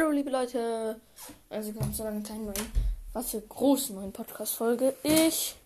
Hallo 0.00 0.12
liebe 0.12 0.30
Leute, 0.30 0.98
also 1.50 1.72
ganz 1.72 1.98
so 1.98 2.04
lange 2.04 2.22
kleinen 2.22 2.46
neuen, 2.46 2.72
was 3.12 3.32
für 3.32 3.40
großen 3.42 3.94
neuen 3.94 4.12
Podcast-Folge. 4.12 4.94
Ich 5.02 5.56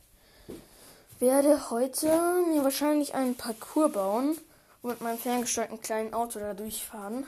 werde 1.21 1.71
heute 1.71 2.09
mir 2.53 2.65
wahrscheinlich 2.65 3.15
einen 3.15 3.37
Parcours 3.37 3.93
bauen 3.93 4.37
und 4.83 4.91
mit 4.91 5.01
meinem 5.01 5.19
ferngesteuerten 5.19 5.81
kleinen 5.81 6.15
Auto 6.15 6.41
da 6.41 6.53
durchfahren. 6.53 7.27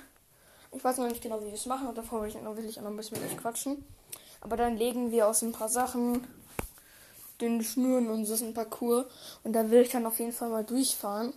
Ich 0.73 0.83
weiß 0.83 0.99
noch 0.99 1.07
nicht 1.07 1.23
genau, 1.23 1.41
wie 1.43 1.47
wir 1.47 1.55
es 1.55 1.67
machen 1.67 1.87
und 1.87 1.97
davor 1.97 2.23
will 2.23 2.29
ich, 2.29 2.43
noch, 2.43 2.57
will 2.57 2.65
ich 2.65 2.77
auch 2.81 2.83
noch 2.83 2.91
ein 2.91 2.97
bisschen 2.97 3.21
mit 3.21 3.31
euch 3.31 3.39
quatschen. 3.39 3.85
Aber 4.41 4.57
dann 4.57 4.77
legen 4.77 5.13
wir 5.13 5.29
aus 5.29 5.43
ein 5.43 5.53
paar 5.53 5.69
Sachen 5.69 6.27
den 7.41 7.63
Schnüren 7.63 8.11
unseren 8.11 8.53
Parcours 8.53 9.07
und 9.45 9.53
da 9.53 9.71
will 9.71 9.83
ich 9.83 9.91
dann 9.91 10.07
auf 10.07 10.19
jeden 10.19 10.33
Fall 10.33 10.49
mal 10.49 10.65
durchfahren. 10.65 11.33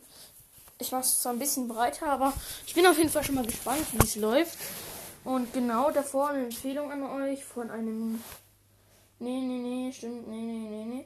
Ich 0.80 0.92
mache 0.92 1.04
es 1.04 1.22
zwar 1.22 1.34
ein 1.34 1.40
bisschen 1.40 1.68
breiter, 1.68 2.08
aber 2.08 2.34
ich 2.66 2.74
bin 2.74 2.88
auf 2.88 2.98
jeden 2.98 3.12
Fall 3.12 3.24
schon 3.24 3.36
mal 3.36 3.46
gespannt, 3.46 3.86
wie 3.94 4.04
es 4.04 4.16
läuft. 4.16 4.58
Und 5.24 5.54
genau 5.54 5.92
davor 5.92 6.30
eine 6.30 6.46
Empfehlung 6.46 6.92
an 6.92 7.04
euch 7.04 7.44
von 7.44 7.70
einem. 7.70 8.24
Nee, 9.20 9.42
nee, 9.42 9.60
nee, 9.60 9.92
stimmt, 9.92 10.28
nee, 10.28 10.42
nee, 10.42 10.70
nee, 10.70 10.86
nee. 10.86 11.06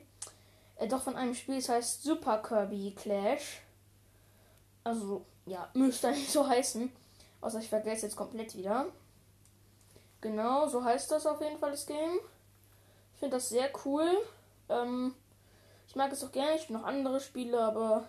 Äh, 0.78 0.88
doch 0.88 1.02
von 1.02 1.16
einem 1.16 1.34
Spiel, 1.34 1.56
das 1.56 1.70
heißt 1.70 2.04
Super 2.04 2.38
Kirby 2.40 2.94
Clash. 2.96 3.62
Also, 4.84 5.26
ja, 5.46 5.70
müsste 5.74 6.10
eigentlich 6.10 6.30
so 6.30 6.48
heißen. 6.48 6.92
Außer 7.42 7.60
ich 7.60 7.70
vergesse 7.70 7.98
es 7.98 8.02
jetzt 8.04 8.16
komplett 8.16 8.56
wieder. 8.56 8.86
Genau, 10.22 10.68
so 10.68 10.84
heißt 10.84 11.12
das 11.12 11.26
auf 11.26 11.42
jeden 11.42 11.60
Fall, 11.60 11.72
das 11.72 11.86
Game. 11.86 12.20
Ich 13.14 13.20
finde 13.20 13.38
das 13.38 13.50
sehr 13.50 13.70
cool. 13.84 14.08
Ähm, 14.70 15.14
ich 15.88 15.96
mag 15.96 16.12
es 16.12 16.24
auch 16.24 16.32
gerne. 16.32 16.56
Ich 16.56 16.70
noch 16.70 16.84
andere 16.84 17.20
Spiele, 17.20 17.60
aber 17.60 18.06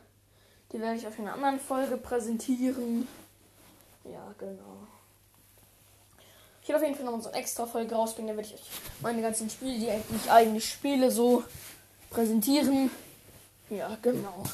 die 0.72 0.80
werde 0.80 0.96
ich 0.96 1.06
auf 1.06 1.18
einer 1.18 1.34
anderen 1.34 1.58
Folge 1.58 1.96
präsentieren. 1.96 3.08
Ja, 4.04 4.34
genau. 4.38 4.86
Ich 6.64 6.68
werde 6.70 6.80
auf 6.80 6.88
jeden 6.88 6.96
Fall 6.96 7.04
noch 7.04 7.22
so 7.22 7.28
eine 7.28 7.36
extra 7.36 7.66
Folge 7.66 7.94
rausbringen. 7.94 8.34
Da 8.34 8.36
werde 8.38 8.48
ich 8.48 8.54
euch 8.54 8.66
meine 9.02 9.20
ganzen 9.20 9.50
Spiele, 9.50 10.00
die 10.10 10.16
ich 10.16 10.30
eigentlich 10.30 10.66
spiele, 10.66 11.10
so 11.10 11.44
präsentieren. 12.08 12.90
Ja, 13.68 13.98
genau. 14.00 14.44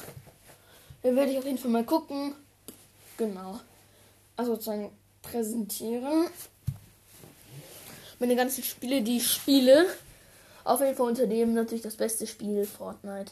Da 1.03 1.15
werde 1.15 1.31
ich 1.31 1.37
auf 1.37 1.45
jeden 1.45 1.57
Fall 1.57 1.71
mal 1.71 1.85
gucken. 1.85 2.35
Genau. 3.15 3.61
Also 4.35 4.55
sozusagen 4.55 4.91
präsentieren. 5.21 6.27
Meine 8.19 8.35
ganzen 8.35 8.65
Spiele, 8.65 9.01
die 9.01 9.17
ich 9.17 9.31
spiele. 9.31 9.85
Auf 10.65 10.81
jeden 10.81 10.97
Fall 10.97 11.07
unter 11.07 11.27
dem 11.27 11.53
natürlich 11.53 11.81
das 11.81 11.95
beste 11.95 12.27
Spiel, 12.27 12.65
Fortnite. 12.65 13.31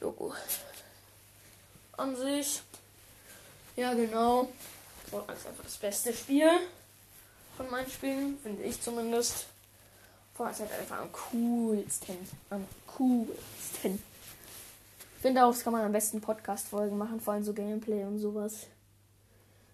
Logo. 0.00 0.32
An 1.98 2.16
sich. 2.16 2.62
Ja, 3.76 3.92
genau. 3.92 4.48
Fortnite 5.10 5.38
ist 5.40 5.46
einfach 5.46 5.64
das 5.64 5.76
beste 5.76 6.14
Spiel 6.14 6.48
von 7.58 7.70
meinen 7.70 7.90
Spielen, 7.90 8.38
finde 8.40 8.62
ich 8.62 8.80
zumindest. 8.80 9.46
Fortnite 10.34 10.72
einfach 10.74 11.00
am 11.00 11.10
coolsten. 11.10 12.16
Am 12.50 12.64
coolsten. 12.86 14.00
Ich 15.16 15.22
finde, 15.22 15.40
daraus 15.40 15.64
kann 15.64 15.72
man 15.72 15.84
am 15.84 15.90
besten 15.90 16.20
Podcast-Folgen 16.20 16.96
machen, 16.96 17.20
vor 17.20 17.34
allem 17.34 17.42
so 17.42 17.52
Gameplay 17.52 18.04
und 18.04 18.20
sowas. 18.20 18.68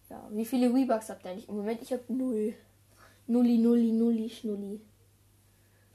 Ja, 0.09 0.27
wie 0.31 0.47
viele 0.47 0.73
Rebucks 0.73 1.11
habt 1.11 1.27
ihr 1.27 1.33
eigentlich 1.33 1.49
im 1.51 1.57
Moment? 1.57 1.83
Ich 1.83 1.93
habe 1.93 2.03
null. 2.09 2.55
Nulli, 3.27 3.59
nulli, 3.59 3.93
nulli, 3.93 4.31
schnulli. 4.31 4.81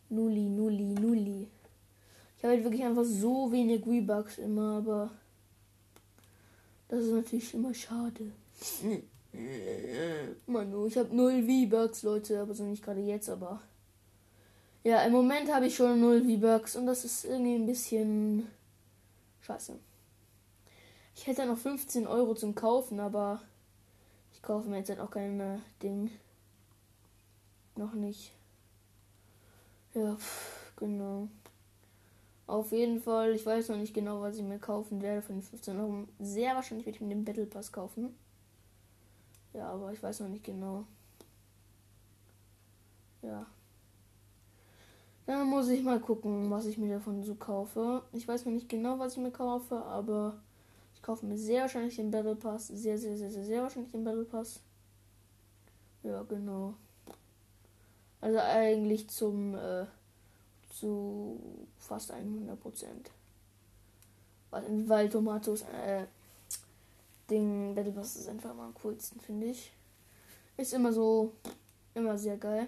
Nulli, 0.10 0.44
nulli, 0.44 0.94
nulli. 0.94 1.48
Ich 2.38 2.44
habe 2.44 2.54
halt 2.54 2.64
wirklich 2.64 2.84
einfach 2.84 3.04
so 3.04 3.52
wenig 3.52 3.84
Rebucks 3.88 4.38
immer, 4.38 4.78
aber 4.78 5.10
das 6.88 7.06
ist 7.06 7.14
natürlich 7.14 7.52
immer 7.56 7.74
schade. 7.74 8.32
Manu, 10.48 10.88
ich 10.88 10.98
habe 10.98 11.16
null 11.16 11.44
V-Bucks, 11.44 12.04
Leute, 12.04 12.42
aber 12.42 12.54
so 12.54 12.64
nicht 12.64 12.84
gerade 12.84 13.02
jetzt, 13.02 13.30
aber. 13.30 13.62
Ja, 14.84 15.04
im 15.04 15.12
Moment 15.12 15.54
habe 15.54 15.68
ich 15.68 15.76
schon 15.76 16.00
null 16.00 16.24
V-Bucks 16.24 16.76
und 16.76 16.86
das 16.86 17.06
ist 17.06 17.26
irgendwie 17.26 17.56
ein 17.56 17.66
bisschen 17.66 18.48
scheiße. 19.42 19.78
Ich 21.16 21.28
hätte 21.28 21.46
noch 21.46 21.58
15 21.58 22.08
Euro 22.08 22.34
zum 22.34 22.56
Kaufen, 22.56 23.00
aber 23.00 23.42
ich 24.34 24.42
kaufe 24.42 24.70
mir 24.70 24.78
jetzt 24.78 24.90
halt 24.90 25.02
auch 25.02 25.12
kein 25.12 25.40
äh, 25.40 25.58
Ding. 25.84 26.12
Noch 27.76 27.94
nicht. 27.94 28.32
Ja, 29.94 30.16
pff, 30.16 30.74
genau. 30.78 31.28
Auf 32.48 32.72
jeden 32.72 33.02
Fall, 33.02 33.36
ich 33.36 33.46
weiß 33.46 33.70
noch 33.70 33.78
nicht 33.78 33.94
genau, 33.94 34.22
was 34.22 34.38
ich 34.38 34.44
mir 34.44 34.60
kaufen 34.60 35.02
werde 35.02 35.22
von 35.22 35.36
den 35.36 35.44
15 35.44 35.80
Euro. 35.80 36.08
Sehr 36.20 36.56
wahrscheinlich 36.56 36.86
werde 36.86 36.96
ich 36.96 37.02
mir 37.02 37.10
den 37.10 37.26
Battle 37.26 37.46
Pass 37.46 37.72
kaufen. 37.72 38.16
Ja, 39.54 39.70
aber 39.70 39.92
ich 39.92 40.02
weiß 40.02 40.20
noch 40.22 40.30
nicht 40.30 40.44
genau. 40.44 40.86
Ja. 43.22 43.46
Dann 45.26 45.48
muss 45.48 45.68
ich 45.70 45.84
mal 45.84 46.00
gucken, 46.00 46.50
was 46.50 46.66
ich 46.66 46.78
mir 46.78 46.96
davon 46.96 47.24
so 47.24 47.36
kaufe. 47.36 48.02
Ich 48.14 48.28
weiß 48.28 48.46
noch 48.46 48.54
nicht 48.54 48.70
genau, 48.70 48.98
was 48.98 49.14
ich 49.14 49.20
mir 49.20 49.32
kaufe, 49.32 49.76
aber 49.76 50.36
ich 50.96 51.02
kaufe 51.02 51.26
mir 51.26 51.38
sehr 51.38 51.62
wahrscheinlich 51.64 51.96
den 51.96 52.12
Battle 52.12 52.36
Pass. 52.36 52.68
Sehr, 52.68 52.98
sehr, 52.98 53.16
sehr, 53.16 53.30
sehr, 53.30 53.44
sehr 53.44 53.62
wahrscheinlich 53.62 53.92
den 53.92 54.04
Battle 54.04 54.26
Pass. 54.26 54.60
Ja, 56.04 56.24
genau. 56.24 56.74
Also 58.22 58.40
eigentlich 58.40 59.08
zum 59.10 59.56
äh, 59.56 59.86
zu 60.72 61.40
fast 61.78 62.12
100 62.12 62.60
Prozent. 62.60 63.12
Weil 64.52 65.10
Tomatos 65.10 65.62
äh, 65.62 66.06
Ding 67.30 67.76
Battle 67.76 67.92
Pass 67.92 68.16
ist 68.16 68.28
einfach 68.28 68.52
immer 68.52 68.64
am 68.64 68.74
coolsten, 68.76 69.20
finde 69.20 69.48
ich. 69.48 69.72
Ist 70.58 70.74
immer 70.74 70.92
so, 70.92 71.34
immer 71.94 72.18
sehr 72.18 72.38
geil. 72.38 72.68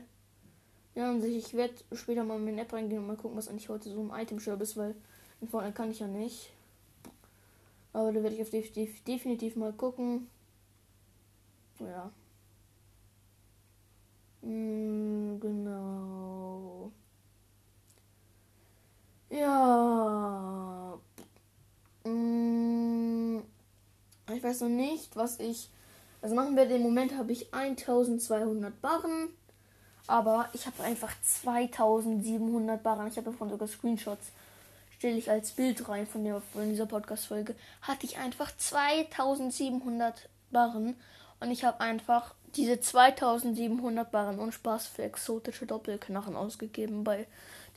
Ja, 0.95 1.09
und 1.09 1.23
ich 1.23 1.53
werde 1.53 1.73
später 1.93 2.23
mal 2.23 2.37
in 2.37 2.45
meine 2.45 2.61
App 2.61 2.73
reingehen 2.73 3.01
und 3.01 3.07
mal 3.07 3.17
gucken, 3.17 3.37
was 3.37 3.47
eigentlich 3.47 3.69
heute 3.69 3.89
so 3.89 4.01
im 4.01 4.11
Item 4.13 4.39
Shop 4.39 4.59
ist, 4.61 4.77
weil 4.77 4.95
in 5.39 5.47
Fortnite 5.47 5.75
kann 5.75 5.91
ich 5.91 5.99
ja 5.99 6.07
nicht. 6.07 6.51
Aber 7.93 8.11
da 8.11 8.21
werde 8.23 8.35
ich 8.35 8.41
auf 8.41 8.49
definitiv, 8.49 9.03
definitiv 9.03 9.55
mal 9.55 9.73
gucken. 9.73 10.27
Ja. 11.79 12.11
Mm, 14.43 15.39
genau. 15.39 16.91
Ja. 19.29 20.99
Mm, 22.03 23.39
ich 24.33 24.40
weiß 24.51 24.61
noch 24.61 24.69
nicht, 24.69 25.15
was 25.15 25.39
ich. 25.39 25.69
Also 26.21 26.35
machen 26.35 26.55
wir 26.55 26.65
den 26.65 26.83
Moment 26.83 27.17
habe 27.17 27.31
ich 27.31 27.53
1200 27.53 28.81
Barren. 28.81 29.29
Aber 30.07 30.49
ich 30.53 30.65
habe 30.65 30.83
einfach 30.83 31.13
2700 31.21 32.83
Barren. 32.83 33.07
Ich 33.07 33.17
habe 33.17 33.31
davon 33.31 33.49
sogar 33.49 33.67
Screenshots. 33.67 34.27
Stelle 34.97 35.17
ich 35.17 35.31
als 35.31 35.53
Bild 35.53 35.87
rein 35.87 36.05
von, 36.05 36.23
der, 36.23 36.41
von 36.41 36.69
dieser 36.69 36.85
Podcast-Folge. 36.85 37.55
Hatte 37.81 38.05
ich 38.05 38.17
einfach 38.17 38.55
2700 38.55 40.29
Barren. 40.51 40.95
Und 41.39 41.49
ich 41.49 41.63
habe 41.63 41.79
einfach 41.79 42.35
diese 42.55 42.79
2700 42.79 44.11
Barren 44.11 44.39
und 44.39 44.53
Spaß 44.53 44.87
für 44.87 45.03
exotische 45.03 45.65
Doppelknochen 45.65 46.35
ausgegeben 46.35 47.03
bei, 47.03 47.25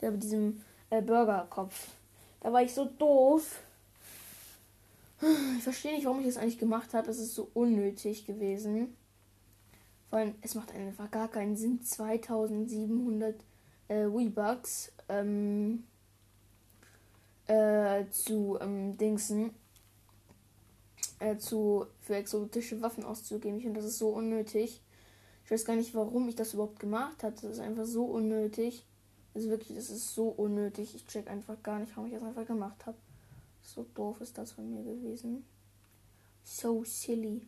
der, 0.01 0.11
bei 0.11 0.17
diesem 0.17 0.61
äh, 0.89 1.01
Burgerkopf. 1.01 1.87
Da 2.41 2.51
war 2.51 2.61
ich 2.61 2.73
so 2.73 2.85
doof. 2.85 3.59
Ich 5.57 5.63
verstehe 5.63 5.93
nicht, 5.93 6.05
warum 6.05 6.19
ich 6.19 6.27
das 6.27 6.37
eigentlich 6.37 6.57
gemacht 6.57 6.93
habe. 6.93 7.09
Es 7.09 7.19
ist 7.19 7.35
so 7.35 7.49
unnötig 7.53 8.25
gewesen. 8.25 8.95
Vor 10.09 10.19
allem, 10.19 10.35
es 10.41 10.55
macht 10.55 10.73
einfach 10.73 11.09
gar 11.09 11.29
keinen 11.29 11.55
Sinn. 11.55 11.81
2700 11.81 13.35
äh, 13.87 14.05
Weebucks 14.05 14.91
ähm, 15.09 15.83
äh, 17.47 18.05
zu 18.09 18.57
ähm, 18.59 18.97
Dingsen. 18.97 19.51
Äh, 21.19 21.37
zu, 21.37 21.85
für 22.01 22.15
exotische 22.15 22.81
Waffen 22.81 23.05
auszugeben. 23.05 23.57
Ich 23.57 23.63
finde, 23.63 23.79
das 23.79 23.89
ist 23.89 23.99
so 23.99 24.09
unnötig. 24.09 24.81
Ich 25.45 25.51
weiß 25.51 25.63
gar 25.63 25.75
nicht, 25.75 25.95
warum 25.95 26.27
ich 26.27 26.35
das 26.35 26.53
überhaupt 26.53 26.79
gemacht 26.79 27.23
habe. 27.23 27.35
Das 27.35 27.51
ist 27.51 27.59
einfach 27.59 27.85
so 27.85 28.05
unnötig. 28.05 28.85
Also 29.33 29.49
wirklich, 29.49 29.77
das 29.77 29.89
ist 29.89 30.13
so 30.13 30.27
unnötig. 30.27 30.93
Ich 30.95 31.07
check 31.07 31.29
einfach 31.29 31.61
gar 31.63 31.79
nicht, 31.79 31.95
warum 31.95 32.07
ich 32.07 32.13
das 32.13 32.23
einfach 32.23 32.45
gemacht 32.45 32.85
habe. 32.85 32.97
So 33.65 33.83
doof 33.95 34.21
ist 34.21 34.37
das 34.37 34.51
von 34.51 34.69
mir 34.69 34.83
gewesen. 34.83 35.43
So 36.43 36.83
silly. 36.83 37.47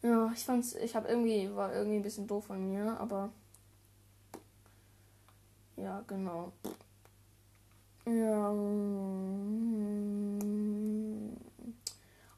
Ja, 0.00 0.30
ich 0.32 0.44
fand's, 0.44 0.74
ich 0.74 0.94
habe 0.94 1.08
irgendwie, 1.08 1.52
war 1.54 1.74
irgendwie 1.74 1.96
ein 1.96 2.02
bisschen 2.02 2.26
doof 2.28 2.46
von 2.46 2.70
mir, 2.70 2.98
aber. 2.98 3.32
Ja, 5.76 6.02
genau. 6.06 6.52
Ja. 8.06 8.48
Auf 8.50 8.56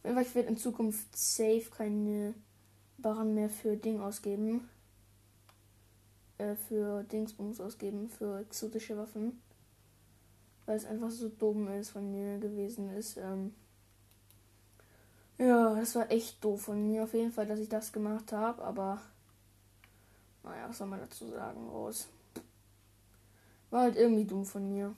jeden 0.04 0.14
Fall, 0.14 0.22
ich 0.22 0.34
werde 0.34 0.48
in 0.48 0.56
Zukunft 0.56 1.14
safe 1.16 1.66
keine 1.70 2.34
Barren 2.98 3.34
mehr 3.34 3.50
für 3.50 3.76
Ding 3.76 4.00
ausgeben. 4.00 4.68
Äh, 6.38 6.56
für 6.56 7.04
Dingsbums 7.04 7.60
ausgeben, 7.60 8.08
für 8.08 8.40
exotische 8.40 8.96
Waffen 8.96 9.40
weil 10.66 10.76
es 10.76 10.84
einfach 10.86 11.10
so 11.10 11.28
dumm 11.28 11.68
ist 11.68 11.90
von 11.90 12.10
mir 12.10 12.38
gewesen 12.38 12.90
ist. 12.96 13.16
Ähm 13.16 13.54
ja, 15.38 15.74
das 15.74 15.94
war 15.94 16.10
echt 16.10 16.42
doof 16.44 16.62
von 16.62 16.86
mir 16.86 17.04
auf 17.04 17.14
jeden 17.14 17.32
Fall, 17.32 17.46
dass 17.46 17.58
ich 17.58 17.68
das 17.68 17.92
gemacht 17.92 18.32
habe, 18.32 18.62
aber 18.62 19.00
Naja, 20.42 20.68
was 20.68 20.78
soll 20.78 20.88
man 20.88 21.00
dazu 21.00 21.28
sagen, 21.28 21.68
Rose? 21.68 22.06
War 23.70 23.82
halt 23.82 23.96
irgendwie 23.96 24.24
dumm 24.24 24.44
von 24.44 24.68
mir. 24.68 24.94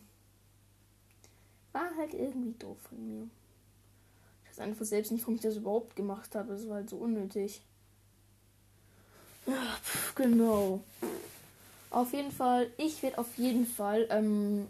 War 1.73 1.95
halt 1.97 2.15
irgendwie 2.15 2.55
doof 2.59 2.79
von 2.89 3.07
mir. 3.07 3.29
Ich 4.45 4.51
weiß 4.51 4.61
einfach 4.61 4.85
selbst 4.85 5.13
nicht, 5.13 5.23
warum 5.23 5.35
ich 5.35 5.43
das 5.43 5.57
überhaupt 5.57 5.97
gemacht 5.97 6.35
habe. 6.35 6.55
Es 6.55 6.69
war 6.69 6.77
halt 6.77 6.91
so 6.91 6.97
unnötig. 6.97 7.63
Ja, 9.47 9.77
pf, 9.83 10.15
genau. 10.15 10.83
Auf 11.91 12.13
jeden 12.13 12.33
Fall, 12.33 12.71
ich 12.77 13.03
werde 13.03 13.19
auf 13.19 13.37
jeden 13.37 13.67
Fall, 13.67 14.07
ähm, 14.11 14.67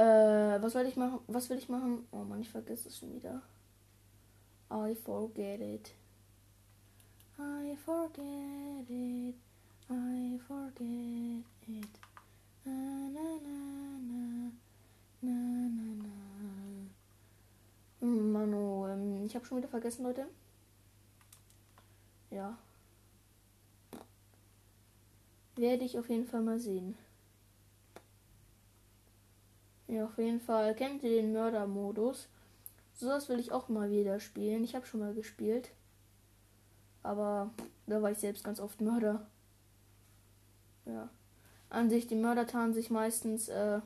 äh, 0.00 0.62
was 0.62 0.74
will 0.74 0.86
ich 0.86 0.96
machen? 0.96 1.20
Was 1.26 1.50
will 1.50 1.58
ich 1.58 1.68
machen? 1.68 2.06
Oh 2.10 2.24
man, 2.24 2.40
ich 2.40 2.48
vergesse 2.48 2.88
es 2.88 2.98
schon 2.98 3.14
wieder. 3.14 3.42
I 4.70 4.94
forget 4.94 5.60
it. 5.60 5.92
I 7.38 7.76
forget 7.84 8.88
it. 8.88 9.34
I 9.90 10.38
forget 10.46 11.44
it. 11.66 11.88
Na, 12.64 12.72
na, 12.72 13.38
na, 13.42 13.56
na, 14.08 14.52
na, 15.22 15.32
na, 15.68 15.94
na. 18.00 18.06
Mano, 18.06 18.88
ähm, 18.88 19.24
ich 19.26 19.34
habe 19.34 19.44
schon 19.44 19.58
wieder 19.58 19.68
vergessen, 19.68 20.04
Leute. 20.04 20.26
Ja. 22.30 22.56
Werde 25.56 25.84
ich 25.84 25.98
auf 25.98 26.08
jeden 26.08 26.26
Fall 26.26 26.42
mal 26.42 26.58
sehen. 26.58 26.96
Ja, 29.90 30.04
auf 30.04 30.09
jeden 30.20 30.40
Fall. 30.40 30.74
Kennt 30.74 31.02
ihr 31.02 31.22
den 31.22 31.32
Mördermodus? 31.32 32.28
Sowas 32.94 33.28
will 33.28 33.40
ich 33.40 33.50
auch 33.50 33.68
mal 33.68 33.90
wieder 33.90 34.20
spielen. 34.20 34.62
Ich 34.62 34.74
habe 34.74 34.86
schon 34.86 35.00
mal 35.00 35.14
gespielt. 35.14 35.70
Aber 37.02 37.50
da 37.86 38.02
war 38.02 38.10
ich 38.10 38.18
selbst 38.18 38.44
ganz 38.44 38.60
oft 38.60 38.80
Mörder. 38.80 39.26
Ja. 40.86 41.08
An 41.70 41.88
sich, 41.88 42.06
die 42.06 42.16
Mörder 42.16 42.46
tarnen 42.46 42.74
sich 42.74 42.90
meistens 42.90 43.48
äh, 43.48 43.80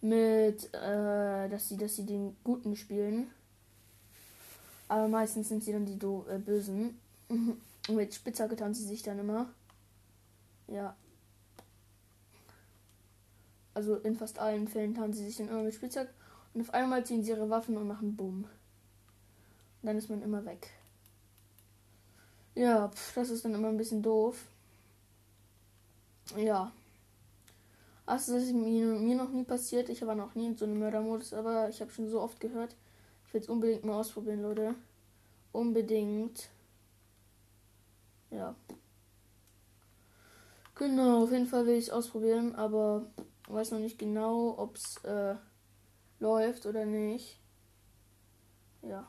mit, 0.00 0.72
äh, 0.74 1.48
dass 1.48 1.68
sie, 1.68 1.76
dass 1.76 1.96
sie 1.96 2.06
den 2.06 2.36
Guten 2.44 2.76
spielen. 2.76 3.30
Aber 4.88 5.08
meistens 5.08 5.48
sind 5.48 5.64
sie 5.64 5.72
dann 5.72 5.86
die 5.86 5.98
Do 5.98 6.24
äh, 6.28 6.38
Bösen. 6.38 6.98
Mit 7.88 8.14
Spitzhacke 8.14 8.56
tarnen 8.56 8.74
sie 8.74 8.84
sich 8.84 9.02
dann 9.02 9.18
immer. 9.18 9.46
Ja. 10.68 10.96
Also 13.74 13.96
in 13.96 14.16
fast 14.16 14.38
allen 14.38 14.68
Fällen 14.68 14.94
tarnen 14.94 15.12
sie 15.12 15.24
sich 15.24 15.36
dann 15.36 15.48
immer 15.48 15.62
mit 15.62 15.74
Spitzhack. 15.74 16.08
Und 16.54 16.60
auf 16.60 16.72
einmal 16.72 17.04
ziehen 17.04 17.22
sie 17.22 17.30
ihre 17.30 17.50
Waffen 17.50 17.76
und 17.76 17.88
machen 17.88 18.16
Bumm. 18.16 18.46
Dann 19.82 19.98
ist 19.98 20.08
man 20.08 20.22
immer 20.22 20.44
weg. 20.44 20.70
Ja, 22.54 22.88
pf, 22.88 23.14
das 23.14 23.30
ist 23.30 23.44
dann 23.44 23.54
immer 23.54 23.68
ein 23.68 23.76
bisschen 23.76 24.02
doof. 24.02 24.44
Ja. 26.36 26.72
Also 28.06 28.34
das 28.34 28.44
ist 28.44 28.52
mir, 28.54 28.86
mir 28.86 29.16
noch 29.16 29.30
nie 29.30 29.44
passiert. 29.44 29.88
Ich 29.88 30.06
war 30.06 30.14
noch 30.14 30.34
nie 30.34 30.46
in 30.46 30.56
so 30.56 30.64
einem 30.64 30.78
Mördermodus, 30.78 31.32
aber 31.34 31.68
ich 31.68 31.80
habe 31.80 31.90
schon 31.90 32.08
so 32.08 32.20
oft 32.20 32.38
gehört. 32.38 32.76
Ich 33.26 33.34
will 33.34 33.40
es 33.40 33.48
unbedingt 33.48 33.84
mal 33.84 33.98
ausprobieren, 33.98 34.42
Leute. 34.42 34.74
Unbedingt. 35.52 36.48
Ja. 38.30 38.54
Genau, 40.76 41.24
auf 41.24 41.32
jeden 41.32 41.46
Fall 41.46 41.66
will 41.66 41.74
ich 41.74 41.86
es 41.86 41.90
ausprobieren, 41.90 42.54
aber 42.54 43.06
weiß 43.48 43.72
noch 43.72 43.78
nicht 43.78 43.98
genau, 43.98 44.58
ob 44.58 44.76
es 44.76 44.96
äh, 45.04 45.36
läuft 46.20 46.66
oder 46.66 46.84
nicht. 46.86 47.40
Ja. 48.82 49.08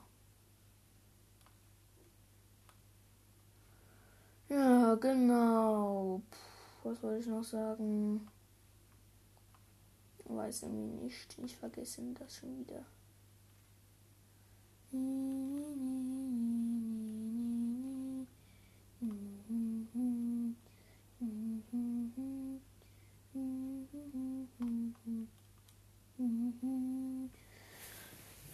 Ja, 4.50 4.96
genau. 4.96 6.22
Puh, 6.32 6.90
was 6.90 7.04
wollte 7.04 7.20
ich 7.20 7.28
noch 7.28 7.44
sagen? 7.44 8.28
Weiß 10.26 10.64
irgendwie 10.64 11.04
nicht. 11.04 11.38
Ich 11.44 11.58
vergesse 11.58 12.02
das 12.14 12.36
schon 12.36 12.60
wieder. 12.60 12.86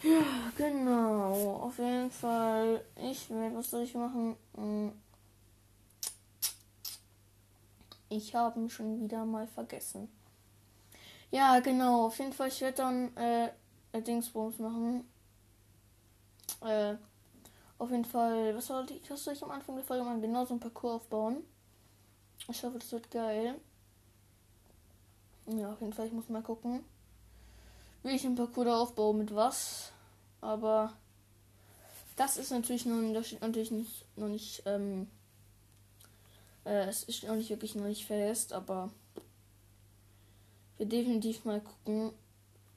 Ja, 0.04 0.52
genau. 0.58 1.58
Auf 1.58 1.78
jeden 1.78 2.10
Fall. 2.10 2.84
Ich 2.96 3.30
will, 3.30 3.54
was 3.54 3.70
soll 3.70 3.84
ich 3.84 3.94
machen? 3.94 4.36
Hm. 4.56 4.92
Ich 8.10 8.34
habe 8.34 8.60
ihn 8.60 8.70
schon 8.70 9.00
wieder 9.02 9.24
mal 9.26 9.48
vergessen. 9.48 10.10
Ja, 11.30 11.60
genau. 11.60 12.08
Auf 12.08 12.18
jeden 12.18 12.34
Fall, 12.34 12.48
ich 12.48 12.62
werde 12.62 12.78
dann 12.78 13.16
äh, 13.16 13.52
Dingsbums 14.02 14.58
machen. 14.58 15.06
Äh, 16.62 16.96
auf 17.78 17.90
jeden 17.92 18.06
Fall, 18.06 18.56
was 18.56 18.68
soll 18.68 18.86
ich, 18.90 19.10
was 19.10 19.24
soll 19.24 19.34
ich 19.34 19.44
am 19.44 19.52
Anfang 19.52 19.76
der 19.76 19.86
Folge 19.86 20.04
machen? 20.04 20.22
Genau 20.22 20.46
so 20.46 20.56
ein 20.56 20.60
Parcours 20.60 20.96
aufbauen. 20.96 21.44
Ich 22.50 22.64
hoffe, 22.64 22.80
das 22.80 22.92
wird 22.92 23.10
geil. 23.12 23.56
Ja, 25.48 25.74
auf 25.74 25.82
jeden 25.82 25.94
Fall, 25.94 26.08
ich 26.08 26.14
muss 26.14 26.30
mal 26.30 26.44
gucken, 26.44 26.84
wie 28.04 28.12
ich 28.12 28.26
ein 28.26 28.36
Parcours 28.36 28.66
da 28.66 28.78
aufbaue, 28.78 29.14
mit 29.14 29.34
was. 29.36 29.92
Aber 30.40 30.94
das 32.16 32.38
ist 32.38 32.52
natürlich 32.52 32.86
noch, 32.86 33.02
natürlich 33.42 33.72
nicht, 33.72 34.06
noch 34.16 34.28
nicht, 34.28 34.64
ähm, 34.66 35.08
äh, 36.66 36.88
es 36.88 37.04
ist 37.04 37.24
noch 37.24 37.36
nicht 37.36 37.50
wirklich 37.50 37.76
noch 37.76 37.86
nicht 37.86 38.06
fest, 38.06 38.54
aber 38.54 38.90
wir 40.78 40.86
definitiv 40.86 41.46
mal 41.46 41.62
gucken, 41.62 42.12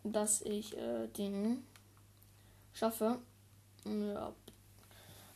dass 0.03 0.43
ich 0.43 0.77
äh, 0.77 1.09
den 1.17 1.65
schaffe. 2.73 3.19
Ja. 3.85 4.33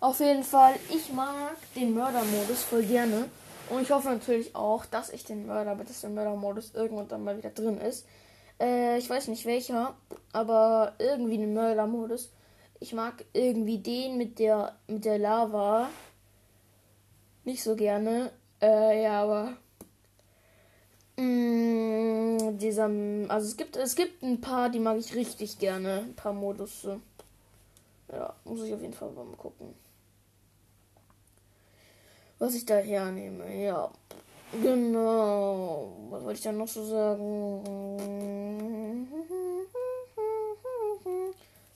Auf 0.01 0.21
jeden 0.21 0.45
Fall, 0.45 0.79
ich 0.91 1.13
mag 1.13 1.57
den 1.75 1.95
Mördermodus 1.95 2.63
voll 2.63 2.85
gerne. 2.85 3.29
Und 3.71 3.83
ich 3.83 3.91
hoffe 3.91 4.09
natürlich 4.09 4.55
auch, 4.55 4.87
dass 4.87 5.11
ich 5.11 5.25
den 5.25 5.47
Mörder, 5.47 5.75
dass 5.75 6.01
der 6.01 6.11
Mördermodus 6.11 6.75
irgendwann 6.75 7.09
dann 7.09 7.25
mal 7.25 7.37
wieder 7.37 7.51
drin 7.51 7.79
ist. 7.79 8.07
Äh, 8.61 8.99
ich 8.99 9.09
weiß 9.09 9.29
nicht 9.29 9.45
welcher, 9.47 9.95
aber 10.33 10.95
irgendwie 10.99 11.39
den 11.39 11.55
Mördermodus. 11.55 12.31
Ich 12.81 12.93
mag 12.93 13.25
irgendwie 13.33 13.79
den 13.79 14.17
mit 14.17 14.39
der 14.39 14.77
mit 14.87 15.05
der 15.05 15.19
Lava 15.19 15.89
nicht 17.45 17.63
so 17.63 17.77
gerne. 17.77 18.31
Äh, 18.63 19.03
ja, 19.03 19.23
aber 19.23 19.57
mh, 21.17 21.23
mm, 21.25 22.59
dieser, 22.59 22.91
also 23.29 23.47
es 23.47 23.57
gibt 23.57 23.77
es 23.77 23.97
gibt 23.97 24.23
ein 24.23 24.41
paar, 24.41 24.71
die 24.71 24.81
mag 24.81 24.97
ich 24.99 25.15
richtig 25.15 25.59
gerne, 25.59 26.05
ein 26.07 26.15
paar 26.15 26.33
Modus. 26.33 26.87
Ja, 28.11 28.35
muss 28.45 28.63
ich 28.63 28.73
auf 28.73 28.81
jeden 28.81 28.95
Fall 28.95 29.11
mal 29.11 29.27
gucken 29.37 29.75
was 32.39 32.55
ich 32.55 32.65
da 32.65 32.77
hernehme. 32.77 33.55
Ja, 33.55 33.91
genau. 34.53 35.97
Was 36.11 36.23
wollte 36.23 36.39
ich 36.39 36.45
dann 36.45 36.59
noch 36.59 36.69
so 36.69 36.85
sagen? 36.85 37.63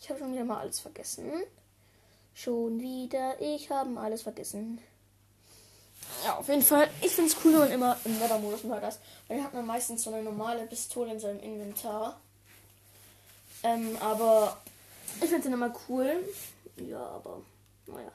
Ich 0.01 0.11
habe 0.11 0.19
schon 0.19 0.33
wieder 0.33 0.45
mal 0.45 0.61
alles 0.61 0.81
vergessen. 0.81 1.31
Schon 2.35 2.81
wieder, 2.81 3.41
ich 3.41 3.71
habe 3.71 3.99
alles 4.01 4.23
vergessen. 4.23 4.81
Ja, 6.25 6.37
auf 6.37 6.49
jeden 6.49 6.63
Fall. 6.63 6.89
Ich 7.01 7.13
finde 7.13 7.31
es 7.31 7.37
cool, 7.45 7.53
wenn 7.53 7.61
man 7.61 7.73
immer 7.73 7.97
im 8.05 8.19
Mördermodus 8.19 8.63
das. 8.63 8.99
Weil 9.29 9.37
dann 9.37 9.45
hat 9.45 9.55
man 9.55 9.67
meistens 9.67 10.03
so 10.03 10.13
eine 10.13 10.23
normale 10.23 10.67
Pistole 10.67 11.13
in 11.13 11.21
seinem 11.21 11.41
Inventar. 11.41 12.21
Ähm, 13.63 13.97
aber 14.01 14.57
ich 15.21 15.29
finde 15.29 15.43
den 15.43 15.53
immer 15.55 15.75
cool. 15.89 16.25
Ja, 16.77 17.05
aber 17.05 17.43
naja. 17.87 18.11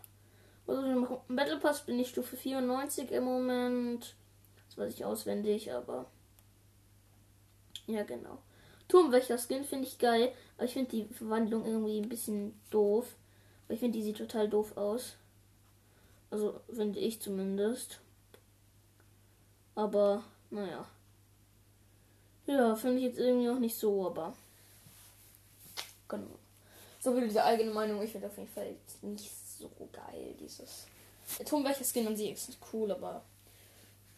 Also 0.68 0.84
im 0.84 1.08
Battle 1.36 1.60
Pass 1.60 1.86
bin 1.86 1.98
ich 2.00 2.10
Stufe 2.10 2.36
94 2.36 3.12
im 3.12 3.24
Moment. 3.24 4.16
Das 4.68 4.78
weiß 4.78 4.94
ich 4.94 5.06
auswendig, 5.06 5.72
aber. 5.72 6.06
Ja, 7.88 8.04
genau. 8.04 8.38
Turmwächter 8.90 9.38
Skin 9.38 9.64
finde 9.64 9.88
ich 9.88 9.98
geil, 9.98 10.34
aber 10.58 10.66
ich 10.66 10.74
finde 10.74 10.92
die 10.92 11.06
Verwandlung 11.14 11.66
irgendwie 11.66 12.00
ein 12.00 12.10
bisschen 12.10 12.60
doof. 12.70 13.16
Weil 13.68 13.76
ich 13.76 13.80
finde, 13.80 13.98
die 13.98 14.04
sieht 14.04 14.18
total 14.18 14.50
doof 14.50 14.76
aus. 14.78 15.16
Also, 16.30 16.60
finde 16.74 17.00
ich 17.00 17.22
zumindest. 17.22 18.02
Aber, 19.76 20.24
naja. 20.50 20.86
Ja, 22.46 22.76
finde 22.76 22.98
ich 22.98 23.04
jetzt 23.06 23.20
irgendwie 23.20 23.50
auch 23.50 23.60
nicht 23.60 23.78
so, 23.78 24.06
aber. 24.06 24.34
Genau. 26.10 26.40
So 27.00 27.16
wie 27.16 27.22
diese 27.22 27.44
eigene 27.44 27.72
Meinung. 27.72 28.02
Ich 28.02 28.12
finde 28.12 28.28
auf 28.28 28.38
jeden 28.38 28.50
Fall 28.50 28.76
nicht 29.02 29.30
so 29.60 29.70
geil, 29.92 30.36
dieses. 30.40 30.88
Der 31.40 31.46
Turmwächter 31.46 31.84
Skin 31.84 32.08
an 32.08 32.16
sich 32.16 32.32
ist 32.32 32.58
cool, 32.74 32.92
aber 32.92 33.24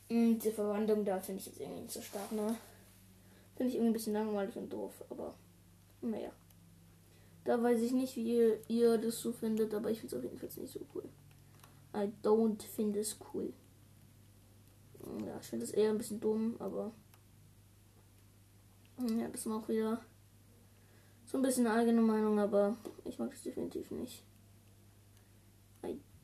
mh, 0.10 0.16
hm, 0.16 0.40
die 0.40 0.52
Verwandlung 0.52 1.06
da 1.06 1.20
finde 1.20 1.40
ich 1.42 1.48
jetzt 1.48 1.60
irgendwie 1.60 1.82
nicht 1.82 1.94
so 1.94 2.02
stark, 2.02 2.32
ne? 2.32 2.56
Finde 3.56 3.72
ich 3.72 3.76
irgendwie 3.76 3.92
ein 3.92 3.94
bisschen 3.94 4.14
langweilig 4.14 4.56
und 4.56 4.72
doof, 4.72 4.94
aber 5.10 5.34
naja. 6.02 6.32
Da 7.46 7.62
weiß 7.62 7.82
ich 7.82 7.92
nicht, 7.92 8.16
wie 8.16 8.36
ihr, 8.36 8.60
ihr 8.68 8.98
das 8.98 9.20
so 9.20 9.32
findet, 9.32 9.74
aber 9.74 9.90
ich 9.90 10.00
finde 10.00 10.16
es 10.16 10.20
auf 10.20 10.24
jeden 10.24 10.38
Fall 10.38 10.62
nicht 10.62 10.74
so 10.74 10.82
cool. 10.94 11.04
I 11.96 12.12
don't 12.24 12.62
find 12.62 12.96
es 12.96 13.18
cool. 13.34 13.52
Ja, 15.26 15.38
ich 15.42 15.48
finde 15.48 15.66
das 15.66 15.74
eher 15.74 15.90
ein 15.90 15.98
bisschen 15.98 16.20
dumm, 16.20 16.56
aber. 16.60 16.92
Ja, 19.18 19.28
das 19.30 19.46
war 19.48 19.58
auch 19.58 19.68
wieder 19.70 20.00
so 21.26 21.38
ein 21.38 21.42
bisschen 21.42 21.68
eine 21.68 21.80
eigene 21.80 22.02
Meinung, 22.02 22.40
aber 22.40 22.76
ich 23.06 23.18
mag 23.18 23.32
es 23.34 23.44
definitiv 23.44 23.92
nicht. 23.92 24.24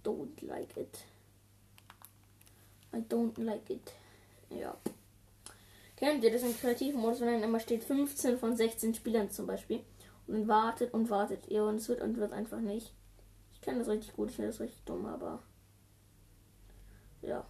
Don't 0.05 0.41
like 0.41 0.77
it. 0.77 1.03
I 2.93 2.99
don't 3.09 3.37
like 3.41 3.69
it. 3.69 3.91
Ja. 4.49 4.77
Kennt 5.97 6.23
ihr 6.23 6.31
das 6.31 6.43
im 6.43 6.55
kreativen 6.55 7.01
Modus, 7.01 7.21
wenn 7.21 7.33
dann 7.33 7.43
immer 7.43 7.59
steht 7.59 7.83
15 7.83 8.37
von 8.37 8.55
16 8.55 8.93
Spielern 8.93 9.31
zum 9.31 9.47
Beispiel? 9.47 9.81
Und 10.27 10.33
dann 10.35 10.47
wartet 10.47 10.93
und 10.93 11.09
wartet 11.09 11.47
ihr 11.47 11.63
und 11.63 11.75
es 11.75 11.89
wird 11.89 12.01
und 12.01 12.17
wird 12.17 12.33
einfach 12.33 12.59
nicht. 12.59 12.93
Ich 13.53 13.61
kenne 13.61 13.79
das 13.79 13.87
richtig 13.87 14.13
gut, 14.15 14.29
ich 14.29 14.35
finde 14.35 14.51
das 14.51 14.59
richtig 14.59 14.83
dumm, 14.85 15.05
aber. 15.07 15.41
Ja. 17.21 17.45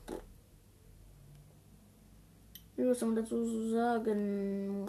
Was 2.78 3.00
soll 3.00 3.10
man 3.10 3.18
dazu 3.18 3.70
sagen? 3.70 4.86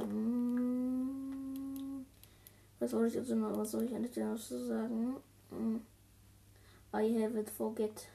Was 2.78 2.90
soll 2.90 3.06
ich 3.06 3.16
noch, 3.28 3.56
was 3.56 3.70
soll 3.70 3.84
ich 3.84 3.94
eigentlich 3.94 4.14
dazu 4.14 4.58
sagen? 4.58 5.16
I 6.96 7.22
have 7.22 7.38
it 7.38 7.50
forget. 7.50 8.08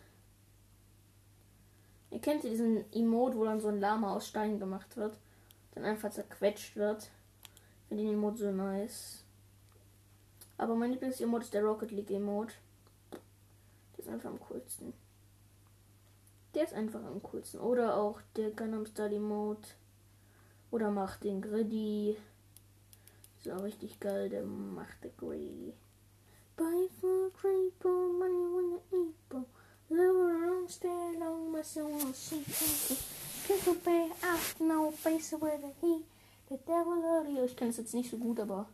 Ihr 2.09 2.19
kennt 2.19 2.43
diesen 2.43 2.91
Emote, 2.91 3.37
wo 3.37 3.45
dann 3.45 3.61
so 3.61 3.69
ein 3.69 3.79
Lama 3.79 4.15
aus 4.15 4.27
Stein 4.27 4.59
gemacht 4.59 4.97
wird 4.97 5.17
dann 5.73 5.85
einfach 5.85 6.11
zerquetscht 6.11 6.75
wird. 6.75 7.09
Ich 7.43 7.87
finde 7.87 8.03
den 8.03 8.13
Emote 8.13 8.37
so 8.37 8.51
nice. 8.51 9.23
Aber 10.57 10.75
mein 10.75 10.91
Lieblings-Emote 10.91 11.45
ist 11.45 11.53
der 11.53 11.63
Rocket 11.63 11.91
League 11.91 12.11
Emote. 12.11 12.53
Der 13.97 14.05
ist 14.05 14.09
einfach 14.09 14.29
am 14.29 14.39
coolsten. 14.39 14.93
Der 16.53 16.65
ist 16.65 16.73
einfach 16.73 17.03
am 17.03 17.21
coolsten. 17.23 17.59
Oder 17.59 17.97
auch 17.97 18.21
der 18.35 18.51
Gangnam 18.51 18.85
Style 18.85 19.15
Emote. 19.15 19.69
Oder 20.69 20.91
macht 20.91 21.23
den 21.23 21.41
Griddy. 21.41 22.17
Auch 23.49 23.63
richtig 23.63 23.99
geil. 23.99 24.29
Der 24.29 24.43
macht 24.43 25.03
der 25.03 25.11
Griddy. 25.11 25.73
Buy 26.55 26.89
Ich 37.45 37.55
kenne 37.55 37.71
es 37.71 37.77
jetzt 37.77 37.93
nicht 37.93 38.09
so 38.09 38.17
gut, 38.17 38.39
aber 38.39 38.67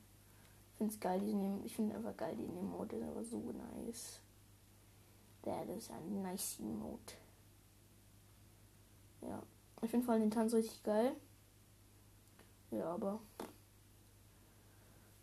ich 0.72 0.78
finde 0.78 0.94
es 0.94 1.00
geil. 1.00 1.20
Diesen, 1.20 1.66
ich 1.66 1.76
finde 1.76 1.96
einfach 1.96 2.16
geil, 2.18 2.36
den 2.36 2.58
Emote 2.58 2.96
ist 2.96 3.04
aber 3.04 3.24
so 3.24 3.38
nice. 3.38 4.20
That 5.44 5.70
is 5.70 5.90
a 5.90 6.00
nice 6.22 6.60
Emote. 6.60 7.14
Ja. 9.22 9.42
Ich 9.82 9.90
finde 9.90 10.06
vor 10.06 10.14
allem 10.14 10.24
den 10.24 10.32
Tanz 10.32 10.54
richtig 10.54 10.84
geil. 10.84 11.16
Ja, 12.72 12.94
aber. 12.94 13.20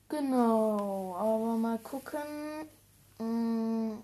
Genau, 0.08 1.14
aber 1.16 1.56
mal 1.56 1.78
gucken. 1.78 2.68
Hm. 3.18 4.02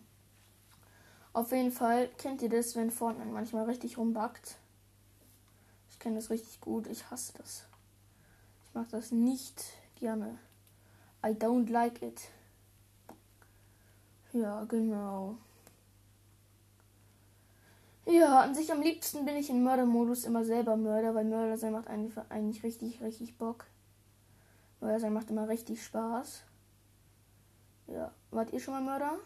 Auf 1.33 1.53
jeden 1.53 1.73
Fall 1.73 2.09
kennt 2.19 2.43
ihr 2.43 2.49
das, 2.49 2.75
wenn 2.77 2.91
Fortnite 2.91 3.31
manchmal 3.31 3.65
richtig 3.65 3.99
rumbackt 3.99 4.57
kenne 6.01 6.17
das 6.17 6.31
richtig 6.31 6.61
gut. 6.61 6.89
Ich 6.89 7.09
hasse 7.11 7.35
das. 7.39 7.65
Ich 8.67 8.75
mag 8.75 8.89
das 8.91 9.13
nicht 9.13 9.63
gerne. 9.95 10.39
I 11.25 11.29
don't 11.29 11.71
like 11.71 12.03
it. 12.03 12.21
Ja, 14.33 14.65
genau. 14.65 15.37
Ja, 18.07 18.41
an 18.41 18.55
sich 18.55 18.73
am 18.73 18.81
liebsten 18.81 19.25
bin 19.25 19.37
ich 19.37 19.51
in 19.51 19.63
Mördermodus 19.63 20.25
immer 20.25 20.45
selber 20.45 20.77
Mörder, 20.77 21.15
weil 21.15 21.25
Mörder 21.25 21.59
sein 21.59 21.73
macht 21.73 21.89
eigentlich 21.89 22.63
richtig, 22.65 23.01
richtig 23.03 23.37
Bock. 23.37 23.67
Mörder 24.81 24.99
sein 24.99 25.13
macht 25.13 25.31
immer 25.31 25.49
richtig 25.49 25.85
Spaß. 25.85 26.43
Ja, 27.89 28.13
wart 28.31 28.53
ihr 28.53 28.61
schon 28.61 28.75
mal 28.75 28.83
Mörder? 28.83 29.19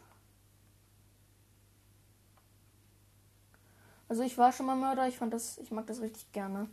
Also 4.09 4.23
ich 4.23 4.37
war 4.39 4.53
schon 4.53 4.67
mal 4.67 4.77
Mörder, 4.77 5.09
ich 5.09 5.19
fand 5.19 5.33
das, 5.33 5.59
ich 5.59 5.71
mag 5.71 5.87
das 5.87 6.01
richtig 6.01 6.31
gerne, 6.33 6.69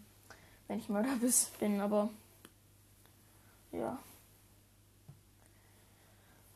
wenn 0.68 0.80
ich 0.80 0.90
Mörder 0.90 1.10
bin, 1.60 1.80
aber 1.80 2.10
ja. 3.72 3.98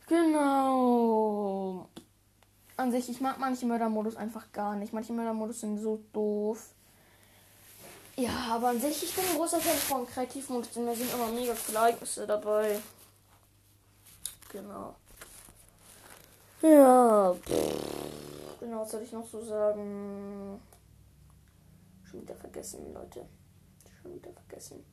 Genau. 0.08 1.90
An 2.78 2.92
sich, 2.92 3.10
ich 3.10 3.22
mag 3.22 3.40
manche 3.40 3.66
Mördermodus 3.66 4.16
einfach 4.18 4.52
gar 4.52 4.76
nicht. 4.76 4.94
Manche 4.94 5.14
Mördermodus 5.14 5.62
sind 5.62 5.80
so 5.80 6.02
doof. 6.14 6.72
Ja, 8.18 8.32
aber 8.52 8.70
an 8.70 8.80
sich, 8.80 9.04
ich 9.04 9.16
bin 9.16 9.26
ein 9.26 9.36
großer 9.36 9.60
Fan 9.60 9.78
von 9.78 10.08
Kreativmodus, 10.08 10.72
denn 10.72 10.86
da 10.86 10.94
sind 10.94 11.12
immer 11.14 11.28
mega 11.28 11.56
viele 11.56 11.80
Ereignisse 11.80 12.28
dabei. 12.28 12.80
Genau. 14.52 14.96
Ja. 16.62 17.36
Genau, 18.66 18.82
was 18.82 18.90
soll 18.90 19.04
ich 19.04 19.12
noch 19.12 19.28
so 19.28 19.40
sagen? 19.46 20.60
Schon 22.04 22.24
wieder 22.24 22.34
vergessen, 22.34 22.92
Leute. 22.96 23.24
Schon 24.02 24.16
wieder 24.16 24.34
vergessen. 24.34 24.84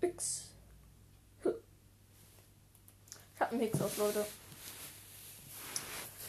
X. 0.00 0.54
Ich 3.34 3.40
hab 3.40 3.50
einen 3.50 3.60
Mix 3.60 3.78
auf, 3.82 3.98
Leute. 3.98 4.24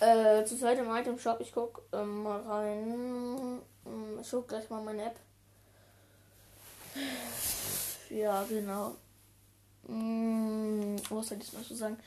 Äh, 0.01 0.43
zur 0.43 0.57
Seite 0.57 0.81
im 0.81 0.93
Item 0.93 1.17
Shop. 1.17 1.39
Ich 1.39 1.53
guck 1.53 1.83
ähm, 1.93 2.23
mal 2.23 2.41
rein. 2.41 3.61
Ähm, 3.85 4.19
ich 4.19 4.29
guck 4.29 4.49
gleich 4.49 4.69
mal 4.69 4.83
meine 4.83 5.05
App. 5.05 5.19
Ja, 8.09 8.43
genau. 8.43 8.95
Hm, 9.87 10.97
was 11.09 11.27
soll 11.27 11.37
ich 11.41 11.53
noch 11.53 11.63
so 11.63 11.73
sagen? 11.73 11.97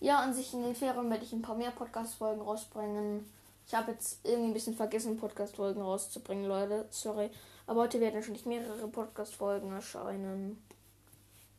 Ja, 0.00 0.20
an 0.20 0.34
sich 0.34 0.52
in 0.52 0.62
den 0.62 0.74
Ferien 0.74 1.10
werde 1.10 1.24
ich 1.24 1.32
ein 1.32 1.42
paar 1.42 1.56
mehr 1.56 1.70
Podcast-Folgen 1.70 2.42
rausbringen. 2.42 3.24
Ich 3.66 3.74
habe 3.74 3.92
jetzt 3.92 4.20
irgendwie 4.24 4.50
ein 4.50 4.54
bisschen 4.54 4.76
vergessen, 4.76 5.16
Podcast-Folgen 5.16 5.80
rauszubringen, 5.80 6.46
Leute. 6.46 6.86
Sorry. 6.90 7.30
Aber 7.66 7.82
heute 7.82 8.00
werden 8.00 8.20
natürlich 8.20 8.46
mehrere 8.46 8.86
Podcast-Folgen 8.88 9.72
erscheinen. 9.72 10.62